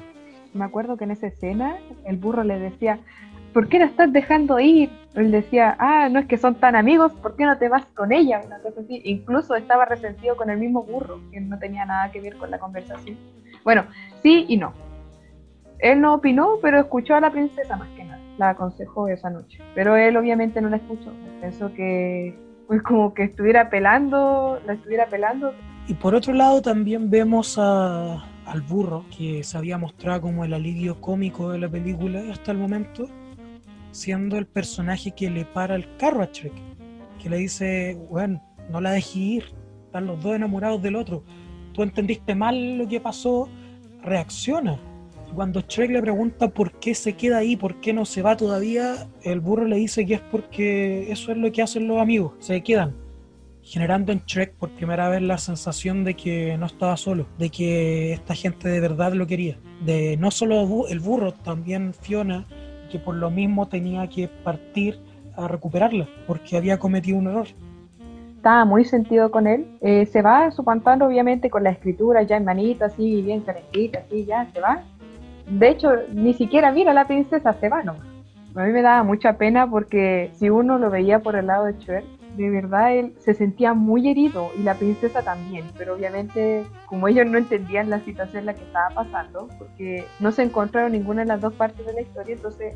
Me 0.53 0.63
acuerdo 0.63 0.95
que 0.95 1.03
en 1.03 1.11
esa 1.11 1.27
escena 1.27 1.77
el 2.05 2.15
burro 2.15 2.43
le 2.43 2.57
decía, 2.57 3.01
¿por 3.57 3.69
qué 3.69 3.79
la 3.79 3.85
estás 3.85 4.13
dejando 4.13 4.59
ir? 4.59 4.91
Él 5.15 5.31
decía, 5.31 5.75
ah, 5.79 6.09
no 6.09 6.19
es 6.19 6.27
que 6.27 6.37
son 6.37 6.53
tan 6.53 6.75
amigos, 6.75 7.11
¿por 7.23 7.35
qué 7.35 7.43
no 7.43 7.57
te 7.57 7.69
vas 7.69 7.83
con 7.95 8.11
ella? 8.11 8.39
Incluso 8.87 9.55
estaba 9.55 9.83
resentido 9.85 10.37
con 10.37 10.51
el 10.51 10.59
mismo 10.59 10.83
burro, 10.83 11.19
que 11.31 11.41
no 11.41 11.57
tenía 11.57 11.83
nada 11.83 12.11
que 12.11 12.21
ver 12.21 12.37
con 12.37 12.51
la 12.51 12.59
conversación. 12.59 13.17
Bueno, 13.63 13.85
sí 14.21 14.45
y 14.47 14.57
no. 14.57 14.73
Él 15.79 16.01
no 16.01 16.13
opinó, 16.13 16.59
pero 16.61 16.79
escuchó 16.79 17.15
a 17.15 17.19
la 17.19 17.31
princesa 17.31 17.75
más 17.77 17.89
que 17.97 18.03
nada. 18.03 18.21
La 18.37 18.49
aconsejó 18.49 19.07
esa 19.07 19.31
noche. 19.31 19.57
Pero 19.73 19.95
él 19.95 20.15
obviamente 20.17 20.61
no 20.61 20.69
la 20.69 20.77
escuchó. 20.77 21.11
Pensó 21.41 21.73
que 21.73 22.37
pues 22.67 22.83
como 22.83 23.15
que 23.15 23.23
estuviera 23.23 23.71
pelando, 23.71 24.59
la 24.67 24.73
estuviera 24.73 25.07
pelando. 25.07 25.51
Y 25.87 25.95
por 25.95 26.13
otro 26.13 26.31
lado 26.31 26.61
también 26.61 27.09
vemos 27.09 27.57
al 27.57 28.61
burro, 28.69 29.03
que 29.17 29.43
se 29.43 29.57
había 29.57 29.79
mostrado 29.79 30.21
como 30.21 30.45
el 30.45 30.53
alivio 30.53 31.01
cómico 31.01 31.49
de 31.49 31.57
la 31.57 31.67
película 31.67 32.21
hasta 32.31 32.51
el 32.51 32.59
momento, 32.59 33.09
siendo 33.97 34.37
el 34.37 34.45
personaje 34.45 35.11
que 35.11 35.29
le 35.29 35.43
para 35.43 35.75
el 35.75 35.87
carro 35.97 36.21
a 36.21 36.29
Shrek, 36.31 36.53
que 37.21 37.29
le 37.29 37.37
dice, 37.37 37.97
bueno, 38.11 38.43
no 38.69 38.79
la 38.79 38.91
dejes 38.91 39.15
ir, 39.15 39.45
están 39.85 40.05
los 40.05 40.21
dos 40.21 40.35
enamorados 40.35 40.83
del 40.83 40.95
otro, 40.95 41.23
tú 41.73 41.81
entendiste 41.81 42.35
mal 42.35 42.77
lo 42.77 42.87
que 42.87 43.01
pasó, 43.01 43.49
reacciona. 44.03 44.79
Cuando 45.33 45.61
Shrek 45.61 45.89
le 45.89 46.01
pregunta 46.01 46.47
por 46.47 46.73
qué 46.79 46.93
se 46.93 47.13
queda 47.13 47.39
ahí, 47.39 47.55
por 47.55 47.81
qué 47.81 47.91
no 47.91 48.05
se 48.05 48.21
va 48.21 48.37
todavía, 48.37 49.07
el 49.23 49.39
burro 49.39 49.65
le 49.65 49.77
dice 49.77 50.05
que 50.05 50.13
es 50.13 50.21
porque 50.21 51.11
eso 51.11 51.31
es 51.31 51.37
lo 51.37 51.51
que 51.51 51.63
hacen 51.63 51.87
los 51.87 51.99
amigos, 51.99 52.33
se 52.37 52.61
quedan, 52.61 52.95
generando 53.63 54.11
en 54.11 54.21
Shrek 54.27 54.53
por 54.53 54.69
primera 54.75 55.09
vez 55.09 55.23
la 55.23 55.39
sensación 55.39 56.03
de 56.03 56.13
que 56.13 56.55
no 56.59 56.67
estaba 56.67 56.97
solo, 56.97 57.27
de 57.39 57.49
que 57.49 58.13
esta 58.13 58.35
gente 58.35 58.69
de 58.69 58.79
verdad 58.79 59.13
lo 59.13 59.25
quería, 59.25 59.57
de 59.83 60.17
no 60.17 60.29
solo 60.29 60.87
el 60.87 60.99
burro, 60.99 61.33
también 61.33 61.95
Fiona 61.95 62.45
que 62.87 62.99
por 62.99 63.15
lo 63.15 63.29
mismo 63.29 63.67
tenía 63.67 64.07
que 64.07 64.27
partir 64.27 64.99
a 65.35 65.47
recuperarla, 65.47 66.07
porque 66.25 66.57
había 66.57 66.79
cometido 66.79 67.17
un 67.17 67.27
error. 67.27 67.47
estaba 68.35 68.65
muy 68.65 68.85
sentido 68.85 69.29
con 69.29 69.45
él. 69.47 69.67
Eh, 69.81 70.05
se 70.05 70.21
va 70.21 70.45
a 70.45 70.51
su 70.51 70.63
pantano, 70.63 71.05
obviamente, 71.05 71.49
con 71.49 71.63
la 71.63 71.69
escritura 71.71 72.23
ya 72.23 72.37
en 72.37 72.45
manito, 72.45 72.85
así, 72.85 73.21
bien 73.21 73.41
calentita, 73.41 73.99
así, 73.99 74.25
ya, 74.25 74.47
se 74.53 74.59
va. 74.61 74.83
De 75.49 75.69
hecho, 75.69 75.91
ni 76.13 76.33
siquiera 76.33 76.71
mira 76.71 76.91
a 76.91 76.93
la 76.93 77.07
princesa, 77.07 77.53
se 77.53 77.69
va 77.69 77.83
nomás. 77.83 78.05
A 78.55 78.63
mí 78.63 78.71
me 78.71 78.81
daba 78.81 79.03
mucha 79.03 79.37
pena 79.37 79.69
porque 79.69 80.31
si 80.33 80.49
uno 80.49 80.79
lo 80.79 80.89
veía 80.89 81.19
por 81.19 81.35
el 81.35 81.47
lado 81.47 81.65
de 81.65 81.73
Shrek, 81.73 82.05
de 82.37 82.49
verdad 82.51 82.95
él 82.95 83.13
se 83.19 83.33
sentía 83.33 83.73
muy 83.73 84.07
herido 84.09 84.51
y 84.57 84.61
la 84.61 84.75
princesa 84.75 85.23
también, 85.23 85.65
pero 85.75 85.95
obviamente 85.95 86.65
como 86.85 87.07
ellos 87.07 87.25
no 87.25 87.37
entendían 87.37 87.89
la 87.89 87.99
situación 88.01 88.41
en 88.41 88.45
la 88.45 88.53
que 88.53 88.63
estaba 88.63 88.89
pasando, 88.89 89.47
porque 89.57 90.05
no 90.19 90.31
se 90.31 90.43
encontraron 90.43 90.91
ninguna 90.91 91.23
de 91.23 91.27
las 91.27 91.41
dos 91.41 91.53
partes 91.53 91.85
de 91.85 91.93
la 91.93 92.01
historia, 92.01 92.35
entonces 92.35 92.75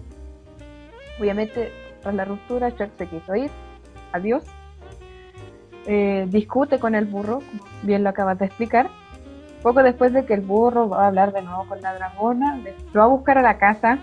obviamente 1.19 1.71
tras 2.01 2.15
la 2.15 2.25
ruptura 2.25 2.69
Shrek 2.69 2.97
se 2.97 3.07
quiso 3.07 3.35
ir, 3.35 3.51
adiós, 4.11 4.43
eh, 5.85 6.25
discute 6.27 6.79
con 6.79 6.95
el 6.95 7.05
burro, 7.05 7.39
como 7.39 7.63
bien 7.83 8.03
lo 8.03 8.09
acabas 8.09 8.39
de 8.39 8.45
explicar, 8.45 8.89
poco 9.61 9.83
después 9.83 10.11
de 10.11 10.25
que 10.25 10.33
el 10.33 10.41
burro 10.41 10.89
va 10.89 11.03
a 11.03 11.07
hablar 11.07 11.33
de 11.33 11.43
nuevo 11.43 11.67
con 11.67 11.81
la 11.81 11.93
dragona, 11.93 12.59
lo 12.93 12.99
va 12.99 13.05
a 13.05 13.09
buscar 13.09 13.37
a 13.37 13.43
la 13.43 13.59
casa, 13.59 13.99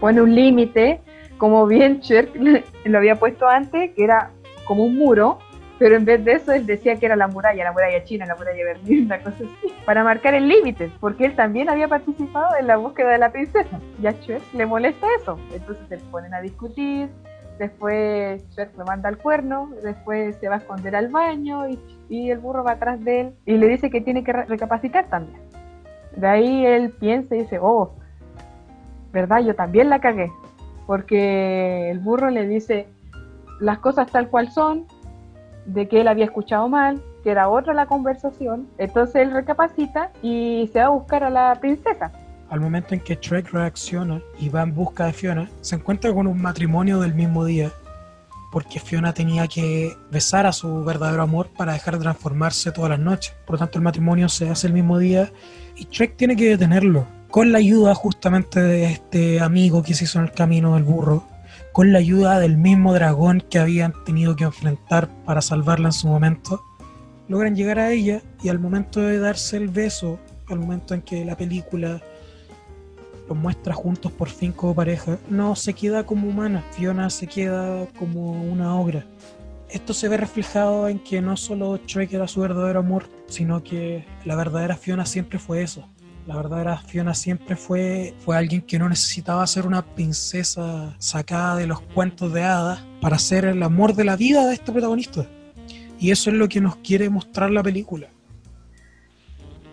pone 0.00 0.20
un 0.20 0.34
límite, 0.34 1.00
como 1.38 1.66
bien 1.66 2.00
Shrek 2.00 2.34
lo 2.84 2.98
había 2.98 3.16
puesto 3.16 3.48
antes, 3.48 3.92
que 3.94 4.04
era 4.04 4.32
como 4.70 4.84
un 4.84 4.96
muro, 4.96 5.40
pero 5.80 5.96
en 5.96 6.04
vez 6.04 6.24
de 6.24 6.34
eso 6.34 6.52
él 6.52 6.64
decía 6.64 6.94
que 6.94 7.06
era 7.06 7.16
la 7.16 7.26
muralla, 7.26 7.64
la 7.64 7.72
muralla 7.72 8.04
china, 8.04 8.24
la 8.24 8.36
muralla 8.36 8.64
Berlín, 8.64 9.06
una 9.06 9.18
cosa 9.18 9.38
así, 9.38 9.74
para 9.84 10.04
marcar 10.04 10.32
el 10.32 10.46
límite, 10.46 10.92
porque 11.00 11.24
él 11.24 11.34
también 11.34 11.68
había 11.68 11.88
participado 11.88 12.54
en 12.56 12.68
la 12.68 12.76
búsqueda 12.76 13.10
de 13.10 13.18
la 13.18 13.32
princesa. 13.32 13.80
Y 14.00 14.06
a 14.06 14.12
Shrek 14.12 14.42
le 14.54 14.66
molesta 14.66 15.08
eso, 15.20 15.40
entonces 15.52 15.84
se 15.88 15.96
ponen 16.12 16.34
a 16.34 16.40
discutir, 16.40 17.08
después 17.58 18.48
Shrek 18.52 18.78
lo 18.78 18.84
manda 18.84 19.08
al 19.08 19.18
cuerno, 19.18 19.72
después 19.82 20.36
se 20.36 20.48
va 20.48 20.54
a 20.54 20.58
esconder 20.58 20.94
al 20.94 21.08
baño 21.08 21.68
y, 21.68 21.80
y 22.08 22.30
el 22.30 22.38
burro 22.38 22.62
va 22.62 22.74
atrás 22.74 23.04
de 23.04 23.22
él 23.22 23.34
y 23.44 23.56
le 23.56 23.66
dice 23.66 23.90
que 23.90 24.00
tiene 24.00 24.22
que 24.22 24.32
recapacitar 24.32 25.08
también. 25.08 25.40
De 26.14 26.28
ahí 26.28 26.64
él 26.64 26.90
piensa 26.90 27.34
y 27.34 27.40
dice, 27.40 27.58
oh, 27.60 27.90
¿verdad? 29.12 29.40
Yo 29.40 29.56
también 29.56 29.90
la 29.90 30.00
cagué, 30.00 30.30
porque 30.86 31.90
el 31.90 31.98
burro 31.98 32.30
le 32.30 32.46
dice, 32.46 32.86
las 33.60 33.78
cosas 33.78 34.10
tal 34.10 34.28
cual 34.28 34.50
son, 34.50 34.86
de 35.66 35.88
que 35.88 36.00
él 36.00 36.08
había 36.08 36.24
escuchado 36.24 36.68
mal, 36.68 37.02
que 37.22 37.30
era 37.30 37.48
otra 37.48 37.74
la 37.74 37.86
conversación, 37.86 38.68
entonces 38.78 39.16
él 39.16 39.30
recapacita 39.30 40.10
y 40.22 40.68
se 40.72 40.80
va 40.80 40.86
a 40.86 40.90
buscar 40.90 41.22
a 41.22 41.30
la 41.30 41.54
princesa. 41.60 42.10
Al 42.48 42.60
momento 42.60 42.94
en 42.94 43.00
que 43.00 43.14
Shrek 43.14 43.52
reacciona 43.52 44.20
y 44.38 44.48
va 44.48 44.62
en 44.62 44.74
busca 44.74 45.06
de 45.06 45.12
Fiona, 45.12 45.48
se 45.60 45.76
encuentra 45.76 46.12
con 46.12 46.26
un 46.26 46.40
matrimonio 46.40 46.98
del 46.98 47.14
mismo 47.14 47.44
día, 47.44 47.70
porque 48.50 48.80
Fiona 48.80 49.12
tenía 49.12 49.46
que 49.46 49.96
besar 50.10 50.46
a 50.46 50.52
su 50.52 50.82
verdadero 50.82 51.22
amor 51.22 51.50
para 51.56 51.74
dejar 51.74 51.94
de 51.94 52.02
transformarse 52.02 52.72
todas 52.72 52.90
las 52.90 52.98
noches. 52.98 53.36
Por 53.46 53.54
lo 53.54 53.58
tanto, 53.58 53.78
el 53.78 53.84
matrimonio 53.84 54.28
se 54.28 54.50
hace 54.50 54.66
el 54.66 54.72
mismo 54.72 54.98
día 54.98 55.30
y 55.76 55.84
Shrek 55.84 56.16
tiene 56.16 56.34
que 56.34 56.48
detenerlo, 56.48 57.06
con 57.30 57.52
la 57.52 57.58
ayuda 57.58 57.94
justamente 57.94 58.60
de 58.60 58.86
este 58.86 59.40
amigo 59.40 59.84
que 59.84 59.94
se 59.94 60.04
hizo 60.04 60.18
en 60.18 60.24
el 60.24 60.32
camino 60.32 60.74
del 60.74 60.82
burro, 60.82 61.22
con 61.72 61.92
la 61.92 61.98
ayuda 61.98 62.38
del 62.40 62.56
mismo 62.56 62.92
dragón 62.92 63.42
que 63.48 63.58
habían 63.58 63.92
tenido 64.04 64.36
que 64.36 64.44
enfrentar 64.44 65.08
para 65.24 65.40
salvarla 65.40 65.88
en 65.88 65.92
su 65.92 66.08
momento, 66.08 66.62
logran 67.28 67.54
llegar 67.54 67.78
a 67.78 67.92
ella 67.92 68.22
y 68.42 68.48
al 68.48 68.58
momento 68.58 69.00
de 69.00 69.18
darse 69.18 69.56
el 69.56 69.68
beso, 69.68 70.18
al 70.48 70.58
momento 70.58 70.94
en 70.94 71.02
que 71.02 71.24
la 71.24 71.36
película 71.36 72.02
los 73.28 73.38
muestra 73.38 73.72
juntos 73.72 74.10
por 74.10 74.28
fin 74.28 74.50
como 74.50 74.74
pareja, 74.74 75.16
no 75.28 75.54
se 75.54 75.72
queda 75.72 76.04
como 76.04 76.28
humana, 76.28 76.64
Fiona 76.72 77.08
se 77.10 77.28
queda 77.28 77.86
como 77.96 78.32
una 78.42 78.74
obra. 78.74 79.04
Esto 79.68 79.94
se 79.94 80.08
ve 80.08 80.16
reflejado 80.16 80.88
en 80.88 80.98
que 80.98 81.22
no 81.22 81.36
solo 81.36 81.78
Shrek 81.86 82.12
era 82.12 82.26
su 82.26 82.40
verdadero 82.40 82.80
amor, 82.80 83.04
sino 83.28 83.62
que 83.62 84.04
la 84.24 84.34
verdadera 84.34 84.76
Fiona 84.76 85.06
siempre 85.06 85.38
fue 85.38 85.62
eso, 85.62 85.88
la 86.26 86.36
verdadera 86.36 86.76
Fiona 86.78 87.14
siempre 87.14 87.56
fue, 87.56 88.14
fue 88.18 88.36
alguien 88.36 88.62
que 88.62 88.78
no 88.78 88.88
necesitaba 88.88 89.46
ser 89.46 89.66
una 89.66 89.82
princesa 89.82 90.94
sacada 90.98 91.56
de 91.56 91.66
los 91.66 91.80
cuentos 91.80 92.32
de 92.32 92.42
hadas 92.42 92.84
para 93.00 93.18
ser 93.18 93.44
el 93.44 93.62
amor 93.62 93.94
de 93.94 94.04
la 94.04 94.16
vida 94.16 94.46
de 94.46 94.54
este 94.54 94.72
protagonista. 94.72 95.26
Y 95.98 96.10
eso 96.10 96.30
es 96.30 96.36
lo 96.36 96.48
que 96.48 96.60
nos 96.60 96.76
quiere 96.76 97.10
mostrar 97.10 97.50
la 97.50 97.62
película. 97.62 98.08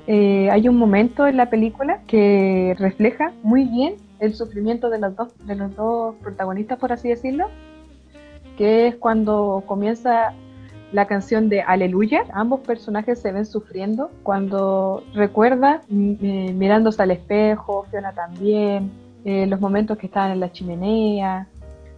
Eh, 0.08 0.50
hay 0.50 0.70
un 0.70 0.78
momento 0.78 1.28
en 1.28 1.38
la 1.38 1.50
película 1.50 2.02
que 2.08 2.76
refleja 2.80 3.34
muy 3.44 3.66
bien 3.66 3.96
el 4.20 4.34
sufrimiento 4.34 4.90
de 4.90 5.00
los 5.00 5.16
dos, 5.16 5.34
de 5.46 5.56
los 5.56 5.76
dos 5.76 6.16
protagonistas, 6.22 6.80
por 6.80 6.92
así 6.92 7.10
decirlo, 7.10 7.50
que 8.58 8.88
es 8.88 8.96
cuando 8.96 9.64
comienza 9.66 10.34
la 10.92 11.06
canción 11.06 11.50
de 11.50 11.62
Aleluya. 11.62 12.24
Ambos 12.34 12.62
personajes 12.62 13.20
se 13.20 13.32
ven 13.32 13.46
sufriendo 13.46 14.12
cuando 14.24 15.04
recuerda 15.14 15.82
eh, 15.90 16.54
mirándose 16.54 17.02
al 17.02 17.12
espejo, 17.12 17.86
Fiona 17.90 18.14
también, 18.14 18.92
eh, 19.26 19.46
los 19.48 19.60
momentos 19.60 19.98
que 19.98 20.08
estaban 20.08 20.32
en 20.32 20.40
la 20.40 20.52
chimenea, 20.52 21.48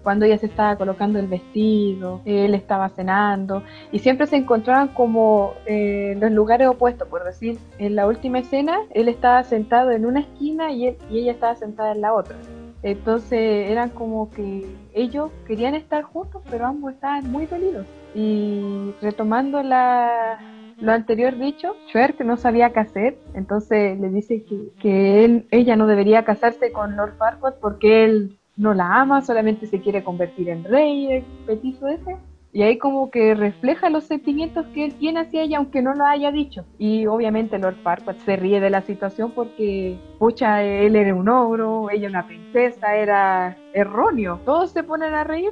cuando 0.04 0.26
ella 0.26 0.38
se 0.38 0.48
estaba 0.48 0.76
colocando 0.78 1.20
el 1.20 1.28
vestido, 1.28 2.22
él 2.26 2.56
estaba 2.56 2.90
cenando, 2.90 3.64
y 3.92 4.00
siempre 4.00 4.28
se 4.28 4.38
encontraban 4.38 4.88
como 4.90 5.54
eh, 5.66 6.16
los 6.20 6.32
lugares 6.32 6.68
opuestos, 6.68 7.08
por 7.08 7.24
decir, 7.24 7.60
en 7.78 7.96
la 7.96 8.08
última 8.08 8.40
escena 8.40 8.80
él 8.92 9.10
estaba 9.10 9.44
sentado 9.44 9.92
en 9.92 10.06
una 10.06 10.22
esquina 10.22 10.72
y, 10.72 10.98
y 11.10 11.20
ella 11.20 11.34
estaba 11.34 11.56
sentada 11.56 11.92
en 11.92 12.02
la 12.02 12.14
otra. 12.14 12.38
Entonces 12.82 13.70
eran 13.70 13.90
como 13.90 14.32
que 14.32 14.66
ellos 14.94 15.32
querían 15.46 15.76
estar 15.76 16.04
juntos, 16.04 16.42
pero 16.50 16.66
ambos 16.66 16.94
estaban 16.94 17.30
muy 17.30 17.46
dolidos. 17.46 17.86
Y 18.16 18.94
retomando 19.02 19.62
la, 19.62 20.40
lo 20.80 20.92
anterior 20.92 21.38
dicho, 21.38 21.76
Shrek 21.92 22.22
no 22.22 22.38
sabía 22.38 22.72
qué 22.72 22.80
hacer, 22.80 23.18
entonces 23.34 24.00
le 24.00 24.10
dice 24.10 24.44
que, 24.44 24.58
que 24.82 25.26
él, 25.26 25.48
ella 25.52 25.76
no 25.76 25.88
debería 25.88 26.24
casarse 26.24 26.72
con 26.72 26.96
Lord 26.96 27.18
Farquaad 27.18 27.56
porque 27.62 28.06
él 28.06 28.40
no 28.56 28.74
la 28.74 29.02
ama, 29.02 29.22
solamente 29.22 29.68
se 29.68 29.82
quiere 29.82 30.04
convertir 30.04 30.50
en 30.50 30.64
rey, 30.64 31.12
el 31.12 31.24
petizo 31.46 31.88
ese. 31.88 32.18
Y 32.52 32.64
ahí 32.64 32.80
como 32.80 33.12
que 33.12 33.36
refleja 33.36 33.90
los 33.90 34.06
sentimientos 34.06 34.66
que 34.74 34.86
él 34.86 34.96
tiene 34.96 35.20
hacia 35.20 35.44
ella, 35.44 35.58
aunque 35.60 35.84
no 35.84 35.94
lo 35.94 36.06
haya 36.06 36.32
dicho. 36.32 36.66
Y 36.80 37.06
obviamente 37.06 37.60
Lord 37.60 37.76
Farquaad 37.84 38.16
se 38.18 38.38
ríe 38.38 38.60
de 38.60 38.72
la 38.72 38.82
situación 38.82 39.32
porque, 39.32 40.00
pucha, 40.18 40.64
él 40.64 40.96
era 40.96 41.14
un 41.14 41.30
ogro, 41.30 41.90
ella 41.92 42.10
una 42.10 42.26
princesa, 42.26 42.96
era 42.96 43.56
erróneo. 43.74 44.40
Todos 44.46 44.72
se 44.72 44.84
ponen 44.84 45.14
a 45.14 45.24
reír. 45.24 45.52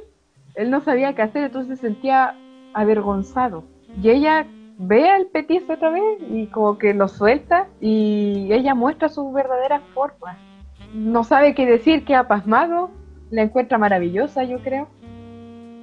Él 0.56 0.70
no 0.70 0.80
sabía 0.80 1.14
qué 1.14 1.22
hacer, 1.22 1.44
entonces 1.44 1.78
se 1.78 1.86
sentía 1.86 2.34
avergonzado. 2.74 3.62
Y 4.02 4.10
ella 4.10 4.46
ve 4.78 5.08
al 5.08 5.26
petizo 5.26 5.74
otra 5.74 5.90
vez 5.90 6.18
y 6.30 6.46
como 6.46 6.78
que 6.78 6.94
lo 6.94 7.08
suelta 7.08 7.68
y 7.80 8.48
ella 8.52 8.74
muestra 8.74 9.08
su 9.08 9.32
verdadera 9.32 9.80
forma. 9.94 10.36
No 10.94 11.22
sabe 11.22 11.54
qué 11.54 11.64
decir, 11.64 12.04
qué 12.04 12.18
pasmado, 12.26 12.90
la 13.30 13.42
encuentra 13.42 13.78
maravillosa, 13.78 14.44
yo 14.44 14.58
creo 14.60 14.88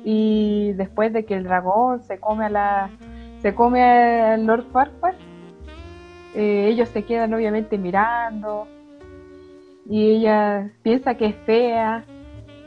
y 0.05 0.73
después 0.73 1.11
de 1.11 1.25
que 1.25 1.33
el 1.33 1.43
dragón 1.43 1.99
se 2.03 2.19
come 2.19 2.45
a 2.45 2.49
la 2.49 2.89
se 3.41 3.55
come 3.55 3.81
al 3.83 4.45
Lord 4.45 4.65
Farquaad 4.71 5.15
eh, 6.35 6.67
ellos 6.67 6.89
se 6.89 7.03
quedan 7.03 7.33
obviamente 7.33 7.77
mirando 7.77 8.67
y 9.89 10.11
ella 10.11 10.71
piensa 10.83 11.15
que 11.15 11.27
es 11.27 11.35
fea 11.45 12.05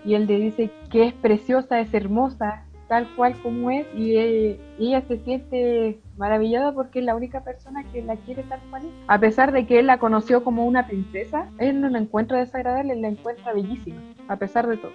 y 0.04 0.14
él 0.14 0.26
le 0.26 0.38
dice 0.38 0.70
que 0.90 1.06
es 1.06 1.12
preciosa, 1.12 1.80
es 1.80 1.92
hermosa, 1.92 2.64
tal 2.88 3.06
cual 3.14 3.34
como 3.42 3.70
es 3.70 3.86
y, 3.94 4.56
ella 4.78 5.02
se 5.02 5.18
siente 5.18 6.00
maravillada 6.16 6.72
porque 6.72 7.00
es 7.00 7.04
la 7.04 7.14
única 7.14 7.44
persona 7.44 7.84
que 7.92 8.02
la 8.02 8.16
quiere 8.16 8.42
tal 8.44 8.60
cual. 8.70 8.82
A 9.06 9.18
pesar 9.20 9.52
de 9.52 9.66
que 9.66 9.80
él 9.80 9.86
la 9.86 9.98
conoció 9.98 10.42
como 10.42 10.64
una 10.64 10.86
princesa, 10.86 11.48
él 11.58 11.80
no 11.80 11.88
la 11.88 11.98
encuentra 11.98 12.38
desagradable, 12.38 12.94
él 12.94 13.02
la 13.02 13.08
encuentra 13.08 13.52
bellísima, 13.52 14.00
a 14.28 14.36
pesar 14.36 14.66
de 14.66 14.78
todo. 14.78 14.92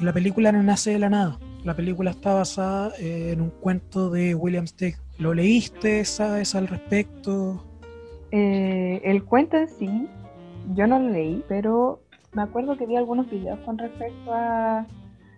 La 0.00 0.12
película 0.12 0.50
no 0.50 0.62
nace 0.62 0.90
de 0.90 0.98
la 0.98 1.08
nada. 1.08 1.38
La 1.62 1.74
película 1.74 2.10
está 2.10 2.34
basada 2.34 2.92
eh, 2.98 3.30
en 3.32 3.40
un 3.40 3.50
cuento 3.50 4.10
de 4.10 4.34
William 4.34 4.66
Steig. 4.66 4.96
¿Lo 5.18 5.32
leíste? 5.32 6.04
¿Sabes 6.04 6.54
al 6.54 6.66
respecto? 6.66 7.64
Eh, 8.32 9.00
el 9.04 9.24
cuento 9.24 9.56
en 9.56 9.68
sí, 9.68 10.08
yo 10.74 10.86
no 10.88 10.98
lo 10.98 11.10
leí, 11.10 11.44
pero 11.48 12.00
me 12.32 12.42
acuerdo 12.42 12.76
que 12.76 12.86
vi 12.86 12.96
algunos 12.96 13.30
videos 13.30 13.58
con 13.60 13.78
respecto 13.78 14.32
a, 14.32 14.86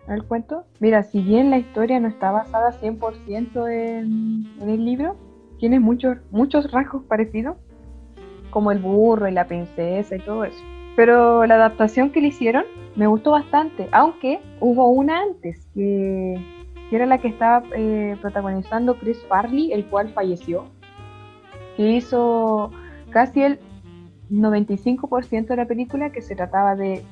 al 0.09 0.25
cuento. 0.25 0.65
Mira, 0.81 1.03
si 1.03 1.21
bien 1.21 1.51
la 1.51 1.59
historia 1.59 2.01
no 2.01 2.09
está 2.09 2.31
basada 2.31 2.73
100% 2.81 3.71
en, 3.71 4.47
en 4.63 4.71
el 4.71 4.85
libro, 4.85 5.17
tiene 5.59 5.79
muchos, 5.79 6.17
muchos 6.31 6.71
rasgos 6.73 7.03
parecidos, 7.05 7.57
como 8.51 8.73
el 8.73 8.79
burro 8.79 9.29
y 9.29 9.33
la 9.33 9.47
princesa 9.47 10.17
y 10.17 10.21
todo 10.21 10.45
eso. 10.45 10.76
Pero 10.97 11.45
la 11.47 11.55
adaptación 11.57 12.11
que 12.11 12.21
le 12.23 12.29
hicieron 12.29 12.65
me 12.97 13.07
gustó 13.07 13.33
bastante, 13.33 13.89
aunque 13.93 14.41
hubo 14.61 14.89
una 14.89 15.21
antes, 15.21 15.69
que, 15.75 16.41
era 16.91 17.05
la 17.05 17.19
que 17.19 17.29
estaba 17.29 17.63
eh, 17.77 18.17
protagonizando 18.23 18.97
Chris 18.99 19.23
Farley, 19.29 19.73
el 19.73 19.85
cual 19.87 20.09
falleció, 20.09 20.65
que 21.77 21.91
hizo 21.91 22.71
casi 23.11 23.43
el 23.43 23.61
95% 24.31 25.47
de 25.47 25.57
la 25.57 25.67
película, 25.67 26.11
que 26.11 26.23
se 26.23 26.35
trataba 26.35 26.75
de 26.75 27.05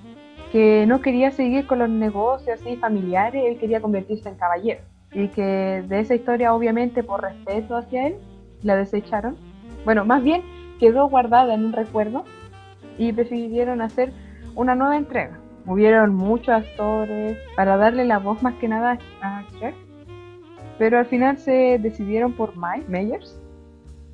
que 0.50 0.86
no 0.86 1.00
quería 1.00 1.30
seguir 1.32 1.66
con 1.66 1.80
los 1.80 1.90
negocios 1.90 2.60
así 2.60 2.76
familiares, 2.76 3.42
él 3.44 3.58
quería 3.58 3.80
convertirse 3.80 4.28
en 4.28 4.36
caballero. 4.36 4.80
y 5.12 5.28
que 5.28 5.84
de 5.86 6.00
esa 6.00 6.16
historia 6.16 6.54
obviamente 6.54 7.04
por 7.04 7.22
respeto 7.22 7.76
hacia 7.76 8.08
él 8.08 8.16
la 8.62 8.74
desecharon. 8.74 9.36
Bueno, 9.84 10.04
más 10.04 10.24
bien 10.24 10.42
quedó 10.80 11.08
guardada 11.08 11.54
en 11.54 11.64
un 11.64 11.72
recuerdo 11.72 12.24
y 12.98 13.12
decidieron 13.12 13.80
hacer 13.80 14.12
una 14.54 14.74
nueva 14.74 14.96
entrega. 14.96 15.38
Hubieron 15.66 16.14
muchos 16.14 16.50
actores 16.50 17.38
para 17.56 17.76
darle 17.76 18.04
la 18.04 18.18
voz 18.18 18.42
más 18.42 18.54
que 18.54 18.68
nada 18.68 18.98
a 19.22 19.44
Shrek, 19.52 19.74
pero 20.78 20.98
al 20.98 21.06
final 21.06 21.38
se 21.38 21.78
decidieron 21.80 22.32
por 22.32 22.52
Mike 22.56 22.86
Myers 22.88 23.40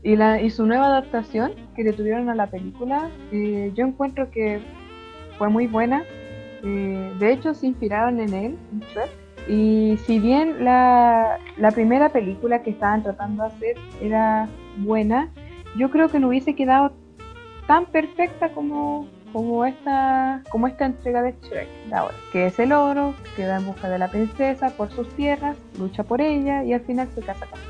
y, 0.03 0.17
la, 0.17 0.41
y 0.41 0.51
su 0.51 0.67
nueva 0.67 0.87
adaptación 0.87 1.53
que 1.75 1.83
le 1.83 1.93
tuvieron 1.93 2.29
a 2.29 2.35
la 2.35 2.47
película. 2.47 3.11
Eh, 3.33 3.73
yo 3.75 3.87
encuentro 3.87 4.31
que 4.31 4.61
fue 5.39 5.49
muy 5.49 5.67
buena. 5.67 6.05
Eh, 6.63 7.13
de 7.19 7.33
hecho, 7.33 7.55
se 7.55 7.67
inspiraron 7.67 8.21
en 8.21 8.35
él, 8.35 8.59
en 8.73 8.81
Shrek. 8.81 9.11
Y 9.49 9.97
si 10.05 10.21
bien 10.21 10.65
la, 10.65 11.39
la 11.57 11.71
primera 11.71 12.11
película 12.11 12.63
que 12.63 12.71
estaban 12.71 13.03
tratando 13.03 13.43
de 13.43 13.49
hacer 13.49 13.77
era 14.01 14.49
buena, 14.77 15.31
yo 15.77 15.91
creo 15.91 16.09
que 16.09 16.21
no 16.21 16.29
hubiese 16.29 16.55
quedado 16.55 16.93
tan 17.71 17.87
perfecta 17.87 18.49
como 18.49 19.07
como 19.33 19.65
esta, 19.65 20.43
como 20.51 20.67
esta 20.67 20.87
entrega 20.87 21.23
de 21.23 21.37
Shrek 21.41 21.69
de 21.87 21.95
ahora, 21.95 22.17
que 22.33 22.47
es 22.47 22.59
el 22.59 22.73
oro, 22.73 23.15
que 23.37 23.47
va 23.47 23.59
en 23.59 23.65
busca 23.65 23.89
de 23.89 23.97
la 23.97 24.11
princesa 24.11 24.71
por 24.71 24.91
sus 24.91 25.09
tierras, 25.15 25.57
lucha 25.79 26.03
por 26.03 26.21
ella 26.21 26.65
y 26.65 26.73
al 26.73 26.81
final 26.81 27.09
se 27.15 27.21
casa 27.21 27.47
con. 27.47 27.61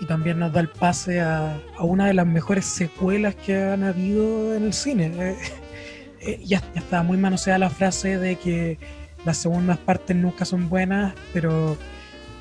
Y 0.00 0.06
también 0.06 0.38
nos 0.38 0.50
da 0.54 0.60
el 0.60 0.70
pase 0.70 1.20
a, 1.20 1.60
a 1.76 1.84
una 1.84 2.06
de 2.06 2.14
las 2.14 2.26
mejores 2.26 2.64
secuelas 2.64 3.34
que 3.34 3.54
han 3.54 3.84
habido 3.84 4.54
en 4.54 4.64
el 4.64 4.72
cine. 4.72 5.12
Eh, 5.18 5.36
eh, 6.22 6.40
ya, 6.42 6.62
ya 6.74 6.80
estaba 6.80 7.02
muy 7.02 7.18
manoseada 7.18 7.58
la 7.58 7.68
frase 7.68 8.16
de 8.16 8.36
que 8.36 8.78
las 9.26 9.36
segundas 9.36 9.76
partes 9.76 10.16
nunca 10.16 10.46
son 10.46 10.70
buenas, 10.70 11.12
pero 11.34 11.76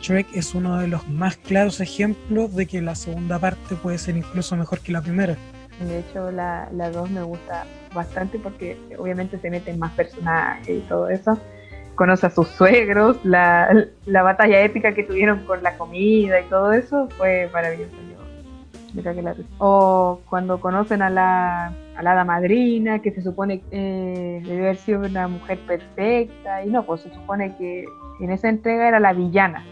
Shrek 0.02 0.28
es 0.34 0.56
uno 0.56 0.78
de 0.78 0.88
los 0.88 1.06
más 1.10 1.36
claros 1.36 1.82
ejemplos 1.82 2.56
de 2.56 2.66
que 2.66 2.82
la 2.82 2.96
segunda 2.96 3.40
parte 3.40 3.76
puede 3.76 3.98
ser 3.98 4.16
incluso 4.16 4.56
mejor 4.56 4.80
que 4.80 4.94
la 4.94 5.02
primera. 5.02 5.36
De 5.80 6.00
hecho, 6.00 6.32
la 6.32 6.70
2 6.72 7.12
me 7.12 7.24
gusta 7.24 7.66
bastante 7.94 8.40
porque 8.40 8.78
obviamente 8.98 9.38
se 9.38 9.50
meten 9.50 9.80
más 9.80 9.92
personajes 9.94 10.70
y 10.70 10.82
todo 10.88 11.10
eso. 11.10 11.38
Conoce 11.96 12.28
a 12.28 12.30
sus 12.30 12.48
suegros, 12.50 13.18
la, 13.24 13.88
la 14.06 14.24
batalla 14.24 14.62
épica 14.62 14.94
que 14.94 15.04
tuvieron 15.04 15.46
con 15.46 15.64
la 15.64 15.78
comida 15.78 16.40
y 16.40 16.44
todo 16.46 16.74
eso 16.74 17.08
fue 17.18 17.50
maravilloso. 17.52 17.96
O 19.60 20.22
cuando 20.30 20.60
conocen 20.60 21.02
a 21.02 21.10
la, 21.10 21.68
a 21.96 22.04
la 22.04 22.12
hada 22.12 22.24
madrina, 22.24 23.00
que 23.00 23.12
se 23.12 23.22
supone 23.22 23.62
eh, 23.72 24.42
debe 24.44 24.64
haber 24.64 24.78
sido 24.78 25.02
una 25.02 25.28
mujer 25.28 25.60
perfecta, 25.68 26.64
y 26.64 26.70
no, 26.70 26.84
pues 26.84 27.02
se 27.02 27.14
supone 27.14 27.56
que 27.58 27.86
en 28.20 28.32
esa 28.32 28.50
entrega 28.50 28.88
era 28.88 29.00
la 29.00 29.14
villana, 29.14 29.64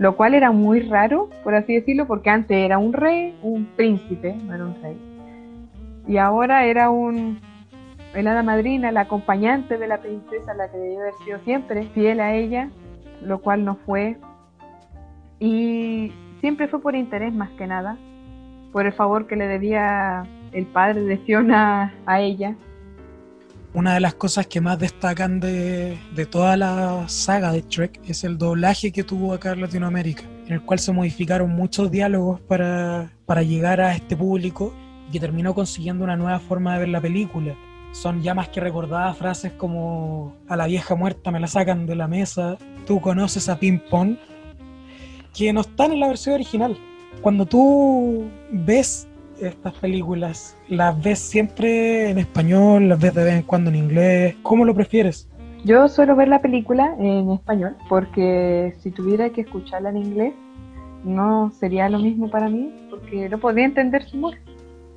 lo 0.00 0.16
cual 0.16 0.32
era 0.32 0.50
muy 0.50 0.80
raro, 0.80 1.28
por 1.44 1.54
así 1.54 1.74
decirlo, 1.74 2.06
porque 2.06 2.30
antes 2.30 2.56
era 2.56 2.78
un 2.78 2.94
rey, 2.94 3.38
un 3.42 3.66
príncipe, 3.76 4.34
no 4.34 4.54
era 4.54 4.64
un 4.64 4.74
rey, 4.82 4.96
y 6.08 6.16
ahora 6.16 6.64
era 6.64 6.88
un 6.88 7.38
el 8.14 8.44
madrina, 8.44 8.90
la 8.92 9.02
acompañante 9.02 9.76
de 9.76 9.86
la 9.86 9.98
princesa, 9.98 10.54
la 10.54 10.70
que 10.70 10.78
debió 10.78 11.00
haber 11.00 11.14
sido 11.24 11.38
siempre 11.40 11.86
fiel 11.94 12.18
a 12.20 12.34
ella, 12.34 12.70
lo 13.22 13.40
cual 13.40 13.64
no 13.64 13.76
fue. 13.86 14.16
Y 15.38 16.12
siempre 16.40 16.66
fue 16.66 16.80
por 16.80 16.96
interés 16.96 17.34
más 17.34 17.50
que 17.50 17.66
nada, 17.66 17.98
por 18.72 18.86
el 18.86 18.94
favor 18.94 19.26
que 19.26 19.36
le 19.36 19.46
debía 19.46 20.24
el 20.52 20.66
padre 20.66 21.02
de 21.02 21.18
Fiona 21.18 21.94
a 22.06 22.20
ella. 22.20 22.56
Una 23.72 23.94
de 23.94 24.00
las 24.00 24.14
cosas 24.14 24.48
que 24.48 24.60
más 24.60 24.80
destacan 24.80 25.38
de, 25.38 25.96
de, 26.16 26.26
toda 26.26 26.56
la 26.56 27.08
saga 27.08 27.52
de 27.52 27.62
Trek 27.62 28.00
es 28.04 28.24
el 28.24 28.36
doblaje 28.36 28.90
que 28.90 29.04
tuvo 29.04 29.32
acá 29.32 29.52
en 29.52 29.60
Latinoamérica, 29.60 30.24
en 30.46 30.54
el 30.54 30.62
cual 30.62 30.80
se 30.80 30.90
modificaron 30.90 31.50
muchos 31.50 31.88
diálogos 31.88 32.40
para, 32.40 33.12
para 33.26 33.44
llegar 33.44 33.80
a 33.80 33.94
este 33.94 34.16
público 34.16 34.74
y 35.08 35.12
que 35.12 35.20
terminó 35.20 35.54
consiguiendo 35.54 36.02
una 36.02 36.16
nueva 36.16 36.40
forma 36.40 36.72
de 36.72 36.80
ver 36.80 36.88
la 36.88 37.00
película. 37.00 37.54
Son 37.92 38.22
ya 38.22 38.34
más 38.34 38.48
que 38.48 38.60
recordadas 38.60 39.16
frases 39.16 39.52
como 39.52 40.34
a 40.48 40.56
la 40.56 40.66
vieja 40.66 40.96
muerta 40.96 41.30
me 41.30 41.38
la 41.38 41.46
sacan 41.46 41.86
de 41.86 41.94
la 41.94 42.08
mesa, 42.08 42.58
tú 42.88 43.00
conoces 43.00 43.48
a 43.48 43.60
Ping 43.60 43.78
Pong, 43.88 44.16
que 45.32 45.52
no 45.52 45.60
están 45.60 45.92
en 45.92 46.00
la 46.00 46.08
versión 46.08 46.34
original. 46.34 46.76
Cuando 47.22 47.46
tú 47.46 48.28
ves 48.50 49.06
estas 49.42 49.74
películas? 49.74 50.56
¿Las 50.68 51.02
ves 51.02 51.18
siempre 51.18 52.10
en 52.10 52.18
español? 52.18 52.88
¿Las 52.88 53.00
ves 53.00 53.14
de 53.14 53.24
vez 53.24 53.34
en 53.34 53.42
cuando 53.42 53.70
en 53.70 53.76
inglés? 53.76 54.36
¿Cómo 54.42 54.64
lo 54.64 54.74
prefieres? 54.74 55.28
Yo 55.64 55.88
suelo 55.88 56.16
ver 56.16 56.28
la 56.28 56.40
película 56.40 56.94
en 56.98 57.30
español 57.30 57.76
porque 57.88 58.74
si 58.78 58.90
tuviera 58.90 59.30
que 59.30 59.42
escucharla 59.42 59.90
en 59.90 59.98
inglés 59.98 60.34
no 61.04 61.50
sería 61.50 61.88
lo 61.88 61.98
mismo 61.98 62.30
para 62.30 62.48
mí 62.48 62.72
porque 62.90 63.28
no 63.28 63.38
podría 63.38 63.64
entender 63.64 64.04
su 64.04 64.16
humor. 64.16 64.34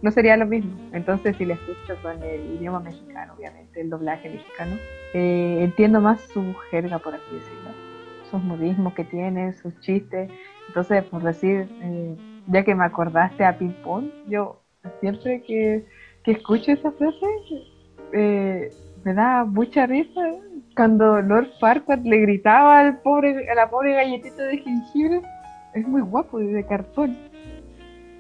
No 0.01 0.11
sería 0.11 0.35
lo 0.37 0.45
mismo. 0.45 0.71
Entonces 0.91 1.35
si 1.37 1.45
la 1.45 1.55
escucho 1.55 2.01
con 2.01 2.21
el 2.23 2.55
idioma 2.55 2.79
mexicano, 2.79 3.33
obviamente, 3.37 3.81
el 3.81 3.89
doblaje 3.89 4.29
mexicano, 4.29 4.77
eh, 5.13 5.59
entiendo 5.61 6.01
más 6.01 6.19
su 6.33 6.53
jerga, 6.69 6.99
por 6.99 7.15
así 7.15 7.23
decirlo. 7.33 7.71
Sus 8.29 8.43
modismos 8.43 8.93
que 8.93 9.05
tiene, 9.05 9.53
sus 9.53 9.79
chistes. 9.79 10.29
Entonces, 10.67 11.03
por 11.05 11.23
decir... 11.23 11.69
Eh, 11.81 12.15
ya 12.47 12.63
que 12.63 12.75
me 12.75 12.85
acordaste 12.85 13.45
a 13.45 13.57
Ping 13.57 13.73
Pong, 13.83 14.05
yo 14.27 14.61
siempre 14.99 15.41
que, 15.43 15.85
escucho 16.25 16.71
esa 16.71 16.91
frase 16.91 17.25
eh, 18.13 18.71
me 19.03 19.13
da 19.13 19.43
mucha 19.43 19.85
risa 19.85 20.21
cuando 20.75 21.21
Lord 21.21 21.49
Farquaad 21.59 21.99
le 22.03 22.17
gritaba 22.19 22.79
al 22.79 22.99
pobre, 23.01 23.49
a 23.49 23.55
la 23.55 23.69
pobre 23.69 23.93
galletita 23.93 24.43
de 24.43 24.57
jengibre. 24.57 25.21
Es 25.73 25.87
muy 25.87 26.01
guapo 26.01 26.39
de 26.39 26.65
cartón. 26.65 27.17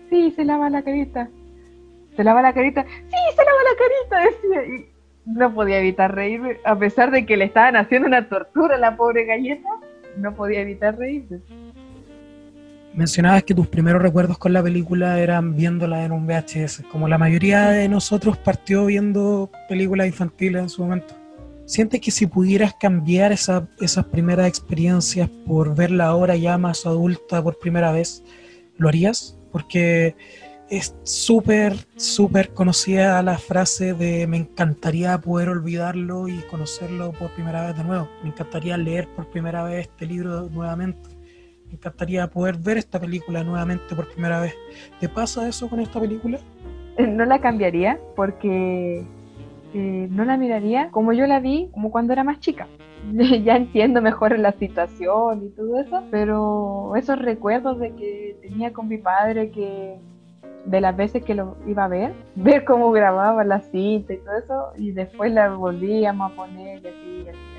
Sí, 0.09 0.31
se 0.31 0.45
lava 0.45 0.69
la 0.69 0.83
carita. 0.83 1.29
Se 2.15 2.23
lava 2.23 2.41
la 2.41 2.53
carita. 2.53 2.83
Sí, 2.83 3.17
se 3.35 3.43
lava 3.43 3.57
la 3.63 3.77
carita, 3.77 4.31
decía. 4.31 4.75
Y 4.75 4.89
no 5.25 5.53
podía 5.53 5.79
evitar 5.79 6.13
reírme, 6.13 6.57
a 6.65 6.77
pesar 6.77 7.11
de 7.11 7.25
que 7.25 7.37
le 7.37 7.45
estaban 7.45 7.75
haciendo 7.75 8.07
una 8.07 8.27
tortura 8.27 8.75
a 8.75 8.79
la 8.79 8.95
pobre 8.95 9.25
galleta. 9.25 9.69
No 10.17 10.35
podía 10.35 10.61
evitar 10.61 10.97
reírme. 10.97 11.39
Mencionabas 12.95 13.43
que 13.43 13.55
tus 13.55 13.67
primeros 13.67 14.03
recuerdos 14.03 14.37
con 14.37 14.53
la 14.53 14.61
película 14.61 15.19
eran 15.19 15.55
viéndola 15.55 16.05
en 16.05 16.11
un 16.11 16.27
VHS, 16.27 16.83
como 16.91 17.07
la 17.07 17.17
mayoría 17.17 17.69
de 17.69 17.89
nosotros 17.89 18.37
partió 18.37 18.85
viendo 18.85 19.49
películas 19.67 20.05
infantiles 20.05 20.61
en 20.61 20.69
su 20.69 20.83
momento. 20.83 21.15
¿Sientes 21.65 22.01
que 22.01 22.11
si 22.11 22.27
pudieras 22.27 22.75
cambiar 22.79 23.31
esa, 23.31 23.67
esas 23.79 24.05
primeras 24.05 24.47
experiencias 24.47 25.27
por 25.47 25.75
verla 25.75 26.05
ahora 26.05 26.35
ya 26.35 26.59
más 26.59 26.85
adulta 26.85 27.41
por 27.41 27.57
primera 27.57 27.91
vez, 27.91 28.23
lo 28.77 28.89
harías? 28.89 29.39
Porque 29.51 30.15
es 30.69 30.95
súper, 31.01 31.75
súper 31.95 32.53
conocida 32.53 33.23
la 33.23 33.39
frase 33.39 33.95
de 33.95 34.27
me 34.27 34.37
encantaría 34.37 35.17
poder 35.17 35.49
olvidarlo 35.49 36.27
y 36.27 36.37
conocerlo 36.43 37.11
por 37.13 37.31
primera 37.31 37.65
vez 37.65 37.75
de 37.75 37.85
nuevo. 37.85 38.07
Me 38.21 38.29
encantaría 38.29 38.77
leer 38.77 39.07
por 39.15 39.31
primera 39.31 39.63
vez 39.63 39.87
este 39.87 40.05
libro 40.05 40.47
nuevamente 40.51 41.12
me 41.73 41.77
encantaría 41.77 42.27
poder 42.27 42.55
ver 42.57 42.77
esta 42.77 42.99
película 42.99 43.43
nuevamente 43.43 43.95
por 43.95 44.07
primera 44.07 44.39
vez. 44.39 44.53
¿Te 44.99 45.09
pasa 45.09 45.47
eso 45.47 45.67
con 45.67 45.79
esta 45.79 45.99
película? 45.99 46.37
Eh, 46.97 47.07
no 47.07 47.25
la 47.25 47.39
cambiaría 47.39 47.99
porque 48.15 49.03
eh, 49.73 50.07
no 50.11 50.23
la 50.23 50.37
miraría 50.37 50.91
como 50.91 51.13
yo 51.13 51.25
la 51.25 51.39
vi, 51.39 51.69
como 51.73 51.89
cuando 51.89 52.13
era 52.13 52.23
más 52.23 52.39
chica. 52.39 52.67
ya 53.43 53.55
entiendo 53.55 54.03
mejor 54.03 54.37
la 54.37 54.51
situación 54.51 55.47
y 55.47 55.49
todo 55.49 55.79
eso, 55.79 56.03
pero 56.11 56.95
esos 56.95 57.17
recuerdos 57.17 57.79
de 57.79 57.91
que 57.95 58.37
tenía 58.43 58.71
con 58.71 58.87
mi 58.87 58.99
padre 58.99 59.49
que 59.49 59.97
de 60.65 60.79
las 60.79 60.95
veces 60.95 61.23
que 61.23 61.33
lo 61.33 61.57
iba 61.67 61.85
a 61.85 61.87
ver, 61.87 62.13
ver 62.35 62.65
cómo 62.65 62.91
grababa 62.91 63.43
la 63.43 63.61
cinta 63.61 64.13
y 64.13 64.17
todo 64.17 64.37
eso, 64.37 64.73
y 64.77 64.91
después 64.91 65.33
la 65.33 65.49
volvíamos 65.49 66.31
a 66.31 66.35
poner 66.35 66.83
y 66.83 66.87
así, 66.87 67.29
así 67.29 67.52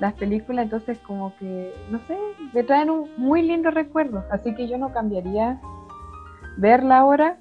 las 0.00 0.14
películas, 0.14 0.64
entonces 0.64 0.98
como 0.98 1.36
que, 1.36 1.72
no 1.90 1.98
sé, 2.06 2.16
me 2.52 2.62
traen 2.62 2.90
un 2.90 3.10
muy 3.16 3.42
lindo 3.42 3.70
recuerdo, 3.70 4.24
así 4.30 4.54
que 4.54 4.66
yo 4.68 4.78
no 4.78 4.92
cambiaría 4.92 5.60
verla 6.56 6.98
ahora, 6.98 7.38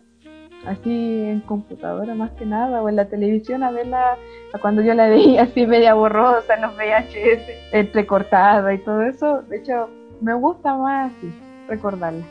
así 0.66 1.24
en 1.26 1.42
computadora 1.42 2.16
más 2.16 2.32
que 2.32 2.46
nada, 2.46 2.82
o 2.82 2.90
en 2.90 2.96
la 2.96 3.06
televisión 3.06 3.64
a 3.64 3.72
verla 3.72 4.18
a 4.54 4.58
cuando 4.60 4.82
yo 4.82 4.94
la 4.94 5.08
veía 5.08 5.44
así 5.44 5.66
media 5.66 5.94
borrosa 5.94 6.56
en 6.56 6.62
los 6.62 6.76
VHS, 6.76 7.74
entrecortada 7.74 8.74
y 8.74 8.78
todo 8.80 9.02
eso, 9.04 9.42
de 9.44 9.58
hecho 9.58 9.90
me 10.22 10.34
gusta 10.34 10.76
más 10.76 11.12
así, 11.12 11.34
recordarla. 11.68 12.24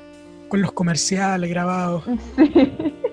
Con 0.49 0.61
los 0.61 0.73
comerciales 0.73 1.51
grabados. 1.51 2.05
Sí. 2.37 2.73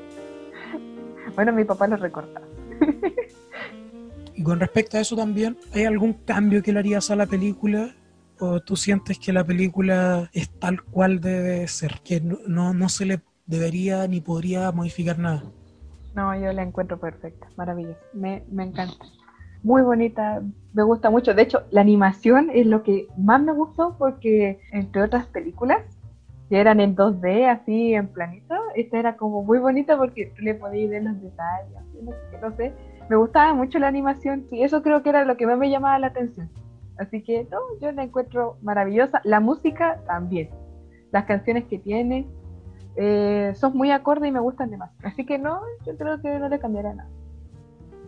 Bueno, 1.35 1.53
mi 1.53 1.63
papá 1.63 1.87
los 1.87 2.01
recortaba. 2.01 2.45
Y 4.39 4.43
con 4.43 4.57
respecto 4.57 4.95
a 4.95 5.01
eso 5.01 5.17
también, 5.17 5.57
¿hay 5.73 5.83
algún 5.83 6.13
cambio 6.13 6.63
que 6.63 6.71
le 6.71 6.79
harías 6.79 7.11
a 7.11 7.17
la 7.17 7.25
película? 7.25 7.93
¿O 8.39 8.61
tú 8.61 8.77
sientes 8.77 9.19
que 9.19 9.33
la 9.33 9.43
película 9.43 10.29
es 10.31 10.49
tal 10.59 10.81
cual 10.81 11.19
debe 11.19 11.67
ser? 11.67 11.99
Que 12.05 12.21
no, 12.21 12.73
no 12.73 12.87
se 12.87 13.05
le 13.05 13.19
debería 13.47 14.07
ni 14.07 14.21
podría 14.21 14.71
modificar 14.71 15.19
nada. 15.19 15.43
No, 16.15 16.33
yo 16.39 16.53
la 16.53 16.63
encuentro 16.63 16.97
perfecta, 16.97 17.49
maravillosa. 17.57 17.99
Me, 18.13 18.45
me 18.49 18.63
encanta. 18.63 19.05
muy 19.61 19.81
bonita, 19.81 20.41
me 20.71 20.83
gusta 20.83 21.09
mucho. 21.09 21.33
De 21.33 21.41
hecho, 21.41 21.63
la 21.69 21.81
animación 21.81 22.49
es 22.53 22.65
lo 22.65 22.81
que 22.81 23.09
más 23.17 23.41
me 23.41 23.51
gustó 23.51 23.97
porque, 23.97 24.61
entre 24.71 25.01
otras 25.01 25.27
películas, 25.27 25.81
que 26.47 26.61
eran 26.61 26.79
en 26.79 26.95
2D, 26.95 27.45
así 27.49 27.93
en 27.93 28.07
planito, 28.07 28.55
esta 28.73 28.99
era 28.99 29.17
como 29.17 29.43
muy 29.43 29.59
bonita 29.59 29.97
porque 29.97 30.31
le 30.39 30.55
podías 30.55 30.91
ver 30.91 31.03
los 31.03 31.21
detalles, 31.21 31.73
no 32.01 32.11
sé, 32.11 32.39
no 32.41 32.55
sé. 32.55 32.73
Me 33.09 33.15
gustaba 33.15 33.53
mucho 33.53 33.79
la 33.79 33.87
animación 33.87 34.45
y 34.51 34.63
eso 34.63 34.83
creo 34.83 35.01
que 35.01 35.09
era 35.09 35.25
lo 35.25 35.35
que 35.35 35.47
más 35.47 35.57
me 35.57 35.69
llamaba 35.69 35.97
la 35.99 36.07
atención. 36.07 36.49
Así 36.97 37.23
que, 37.23 37.47
no, 37.49 37.57
yo 37.81 37.91
la 37.91 38.03
encuentro 38.03 38.57
maravillosa. 38.61 39.21
La 39.23 39.39
música 39.39 40.01
también. 40.05 40.49
Las 41.11 41.25
canciones 41.25 41.65
que 41.65 41.79
tiene 41.79 42.27
eh, 42.95 43.53
son 43.55 43.75
muy 43.75 43.89
acordes 43.91 44.29
y 44.29 44.31
me 44.31 44.39
gustan 44.39 44.69
demasiado. 44.69 45.09
Así 45.09 45.25
que 45.25 45.39
no, 45.39 45.61
yo 45.87 45.95
creo 45.97 46.21
que 46.21 46.37
no 46.37 46.49
le 46.49 46.59
cambiará 46.59 46.93
nada. 46.93 47.09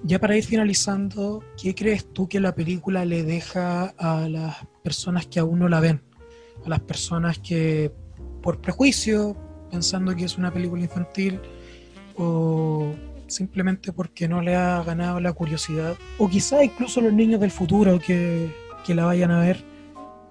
Ya 0.04 0.20
para 0.20 0.36
ir 0.36 0.44
finalizando, 0.44 1.44
¿qué 1.62 1.74
crees 1.74 2.12
tú 2.12 2.28
que 2.28 2.40
la 2.40 2.54
película 2.54 3.06
le 3.06 3.24
deja 3.24 3.94
a 3.98 4.28
las 4.28 4.66
personas 4.84 5.26
que 5.28 5.40
aún 5.40 5.60
no 5.60 5.70
la 5.70 5.80
ven? 5.80 6.02
A 6.66 6.70
las 6.70 6.80
personas 6.82 7.40
que 7.40 7.92
por 8.42 8.60
prejuicio, 8.60 9.36
pensando 9.70 10.16
que 10.16 10.26
es 10.26 10.38
una 10.38 10.52
película 10.52 10.82
infantil, 10.82 11.40
o 12.18 12.92
simplemente 13.32 13.91
porque 13.91 14.28
no 14.28 14.41
le 14.41 14.56
ha 14.56 14.84
ganado 14.84 15.20
la 15.20 15.34
curiosidad, 15.34 15.96
o 16.17 16.30
quizá 16.30 16.63
incluso 16.63 17.02
los 17.02 17.13
niños 17.13 17.39
del 17.39 17.52
futuro 17.52 18.00
que, 18.00 18.54
que 18.86 18.94
la 18.94 19.06
vayan 19.06 19.32
a 19.32 19.39
ver, 19.39 19.63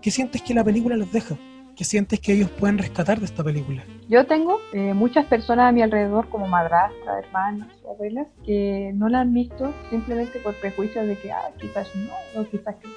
¿qué 0.00 0.10
sientes 0.10 0.42
que 0.42 0.54
la 0.54 0.64
película 0.64 0.96
les 0.96 1.10
deja? 1.10 1.36
¿Qué 1.76 1.84
sientes 1.84 2.20
que 2.20 2.34
ellos 2.34 2.50
pueden 2.50 2.76
rescatar 2.76 3.18
de 3.20 3.24
esta 3.24 3.42
película? 3.42 3.82
Yo 4.08 4.26
tengo 4.26 4.60
eh, 4.74 4.92
muchas 4.92 5.24
personas 5.24 5.70
a 5.70 5.72
mi 5.72 5.80
alrededor, 5.80 6.28
como 6.28 6.46
madrastra, 6.46 7.18
hermanas 7.18 7.68
o 7.84 7.92
abuelas, 7.92 8.26
que 8.44 8.92
no 8.94 9.08
la 9.08 9.20
han 9.20 9.32
visto 9.32 9.72
simplemente 9.88 10.40
por 10.40 10.54
prejuicios 10.56 11.06
de 11.06 11.16
que, 11.16 11.32
ah, 11.32 11.50
quizás 11.58 11.88
no, 11.94 12.40
o 12.40 12.44
quizás 12.44 12.74
que, 12.76 12.88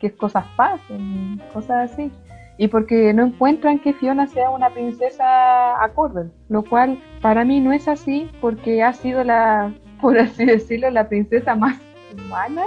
que 0.00 0.16
cosas 0.16 0.44
pasen, 0.56 1.40
cosas 1.52 1.92
así. 1.92 2.10
Y 2.58 2.68
porque 2.68 3.12
no 3.12 3.26
encuentran 3.26 3.78
que 3.78 3.92
Fiona 3.92 4.26
sea 4.26 4.50
una 4.50 4.70
princesa 4.70 5.82
acorde, 5.82 6.30
lo 6.48 6.62
cual 6.62 7.02
para 7.20 7.44
mí 7.44 7.60
no 7.60 7.72
es 7.72 7.86
así, 7.86 8.30
porque 8.40 8.82
ha 8.82 8.92
sido 8.92 9.24
la, 9.24 9.74
por 10.00 10.18
así 10.18 10.44
decirlo, 10.44 10.90
la 10.90 11.08
princesa 11.08 11.54
más 11.54 11.78
humana 12.14 12.62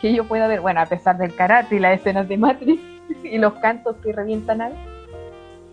que 0.00 0.14
yo 0.14 0.26
pueda 0.26 0.46
ver. 0.46 0.60
Bueno, 0.60 0.80
a 0.80 0.86
pesar 0.86 1.18
del 1.18 1.34
karate 1.34 1.76
y 1.76 1.80
las 1.80 2.00
escenas 2.00 2.28
de 2.28 2.38
Matrix 2.38 2.82
y 3.24 3.38
los 3.38 3.54
cantos 3.54 3.96
que 3.96 4.12
revientan 4.12 4.62
a 4.62 4.70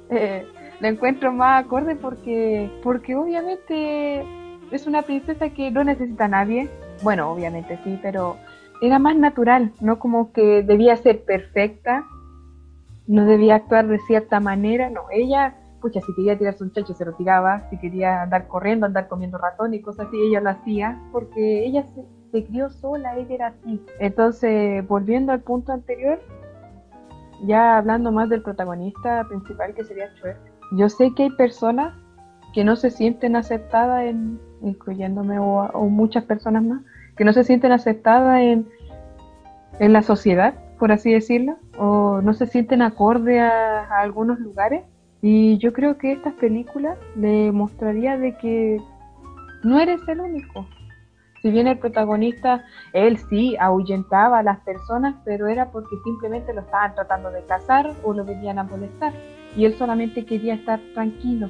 eh, 0.10 0.46
la 0.80 0.90
encuentro 0.90 1.34
más 1.34 1.66
acorde 1.66 1.96
porque, 1.96 2.70
porque 2.84 3.16
obviamente 3.16 4.24
es 4.72 4.86
una 4.86 5.02
princesa 5.02 5.50
que 5.50 5.72
no 5.72 5.84
necesita 5.84 6.26
a 6.26 6.30
nadie. 6.30 6.70
Bueno, 7.02 7.32
obviamente 7.32 7.80
sí, 7.84 8.00
pero 8.02 8.38
era 8.82 9.00
más 9.00 9.16
natural, 9.16 9.72
no 9.80 9.98
como 10.00 10.32
que 10.32 10.62
debía 10.62 10.96
ser 10.98 11.24
perfecta, 11.24 12.06
no 13.08 13.26
debía 13.26 13.56
actuar 13.56 13.88
de 13.88 14.00
cierta 14.00 14.40
manera, 14.40 14.90
no, 14.90 15.02
ella, 15.12 15.56
pucha, 15.82 16.02
si 16.02 16.14
quería 16.16 16.38
tirarse 16.38 16.64
un 16.64 16.72
chacho 16.74 16.94
se 16.94 17.06
lo 17.06 17.14
tiraba, 17.14 17.68
si 17.70 17.78
quería 17.78 18.22
andar 18.24 18.48
corriendo, 18.48 18.86
andar 18.86 19.08
comiendo 19.08 19.38
ratón 19.38 19.74
y 19.74 19.82
cosas 19.82 20.08
así, 20.08 20.18
ella 20.20 20.42
lo 20.42 20.50
hacía, 20.50 21.02
porque 21.12 21.66
ella 21.66 21.86
se, 22.32 22.46
crió 22.46 22.70
sola, 22.70 23.18
ella 23.18 23.34
era 23.34 23.48
así. 23.48 23.82
Entonces, 24.00 24.86
volviendo 24.88 25.32
al 25.32 25.40
punto 25.40 25.72
anterior, 25.72 26.20
ya 27.46 27.78
hablando 27.78 28.12
más 28.12 28.30
del 28.30 28.44
protagonista 28.44 29.24
principal 29.28 29.74
que 29.74 29.86
sería 29.86 30.14
Shrek, 30.16 30.38
yo 30.74 30.90
sé 30.90 31.14
que 31.16 31.24
hay 31.24 31.30
personas 31.32 31.96
que 32.54 32.64
no 32.64 32.76
se 32.76 32.92
sienten 32.92 33.36
aceptadas, 33.36 34.04
en, 34.04 34.40
incluyéndome 34.62 35.40
o, 35.40 35.70
muchas 35.90 36.26
personas 36.26 36.64
más, 36.64 36.82
que 37.16 37.24
no 37.24 37.34
se 37.34 37.44
sienten 37.44 37.72
aceptadas 37.72 38.42
en, 38.42 38.68
en 39.80 39.94
la 39.94 40.04
sociedad, 40.04 40.54
por 40.78 40.92
así 40.92 41.12
decirlo, 41.12 41.58
o 41.78 42.22
no 42.22 42.34
se 42.34 42.48
sienten 42.48 42.82
acorde 42.82 43.40
a, 43.40 44.00
algunos 44.00 44.40
lugares. 44.40 44.84
Y 45.22 45.58
yo 45.58 45.74
creo 45.74 45.98
que 45.98 46.12
estas 46.12 46.34
películas 46.36 46.98
le 47.16 47.52
mostraría 47.52 48.18
de 48.18 48.38
que 48.38 48.80
no 49.64 49.80
eres 49.80 50.02
el 50.08 50.22
único, 50.22 50.68
si 51.42 51.52
bien 51.52 51.68
el 51.68 51.78
protagonista, 51.78 52.66
él 52.94 53.18
sí 53.30 53.56
ahuyentaba 53.60 54.40
a 54.40 54.44
las 54.44 54.60
personas, 54.62 55.16
pero 55.24 55.48
era 55.48 55.72
porque 55.72 55.96
simplemente 56.04 56.54
lo 56.54 56.62
estaban 56.62 56.96
tratando 56.96 57.32
de 57.32 57.44
cazar 57.46 57.94
o 58.04 58.14
lo 58.14 58.26
venían 58.26 58.60
a 58.60 58.64
molestar. 58.64 59.14
Y 59.56 59.66
él 59.66 59.76
solamente 59.76 60.26
quería 60.26 60.56
estar 60.56 60.80
tranquilo. 60.94 61.50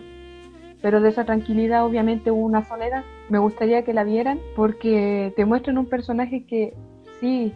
Pero 0.81 1.01
de 1.01 1.09
esa 1.09 1.25
tranquilidad 1.25 1.85
obviamente 1.85 2.31
hubo 2.31 2.45
una 2.45 2.63
soledad. 2.63 3.03
Me 3.29 3.39
gustaría 3.39 3.83
que 3.83 3.93
la 3.93 4.03
vieran 4.03 4.39
porque 4.55 5.33
te 5.35 5.45
muestran 5.45 5.77
un 5.77 5.87
personaje 5.87 6.45
que 6.45 6.73
sí, 7.19 7.53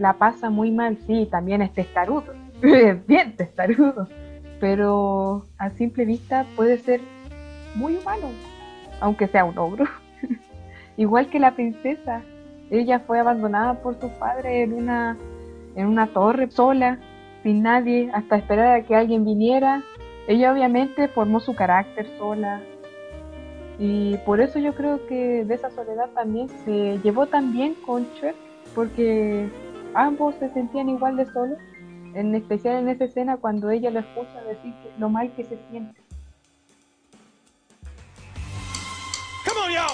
la 0.00 0.14
pasa 0.14 0.48
muy 0.48 0.70
mal, 0.70 0.96
sí, 1.06 1.28
también 1.30 1.60
es 1.60 1.74
testarudo, 1.74 2.32
es 2.62 3.06
bien 3.06 3.36
testarudo, 3.36 4.08
pero 4.58 5.46
a 5.58 5.68
simple 5.70 6.06
vista 6.06 6.46
puede 6.56 6.78
ser 6.78 7.02
muy 7.74 7.96
humano, 7.96 8.28
aunque 9.00 9.28
sea 9.28 9.44
un 9.44 9.58
ogro. 9.58 9.84
igual 10.96 11.28
que 11.28 11.38
la 11.38 11.54
princesa. 11.54 12.22
Ella 12.70 13.00
fue 13.00 13.18
abandonada 13.18 13.82
por 13.82 14.00
su 14.00 14.08
padre 14.10 14.62
en 14.62 14.72
una, 14.72 15.18
en 15.74 15.86
una 15.86 16.06
torre 16.06 16.50
sola, 16.50 16.98
sin 17.42 17.62
nadie, 17.62 18.10
hasta 18.14 18.36
esperar 18.36 18.80
a 18.80 18.82
que 18.84 18.94
alguien 18.94 19.24
viniera. 19.24 19.82
Ella 20.28 20.52
obviamente 20.52 21.08
formó 21.08 21.40
su 21.40 21.54
carácter 21.54 22.06
sola. 22.16 22.62
Y 23.78 24.16
por 24.24 24.40
eso 24.40 24.58
yo 24.60 24.74
creo 24.74 25.04
que 25.08 25.44
de 25.44 25.54
esa 25.54 25.70
soledad 25.70 26.10
también 26.14 26.48
se 26.64 26.98
llevó 27.02 27.26
también 27.26 27.74
con 27.84 28.06
Shrek, 28.14 28.36
porque 28.74 29.48
ambos 29.94 30.34
se 30.36 30.52
sentían 30.52 30.88
igual 30.88 31.16
de 31.16 31.26
solos, 31.26 31.58
en 32.14 32.34
especial 32.34 32.76
en 32.76 32.88
esa 32.88 33.04
escena 33.04 33.36
cuando 33.36 33.70
ella 33.70 33.90
lo 33.90 34.00
escucha 34.00 34.42
decir 34.42 34.74
lo 34.98 35.08
mal 35.08 35.32
que 35.34 35.44
se 35.44 35.58
siente. 35.70 36.00
Come 39.44 39.78
on, 39.78 39.90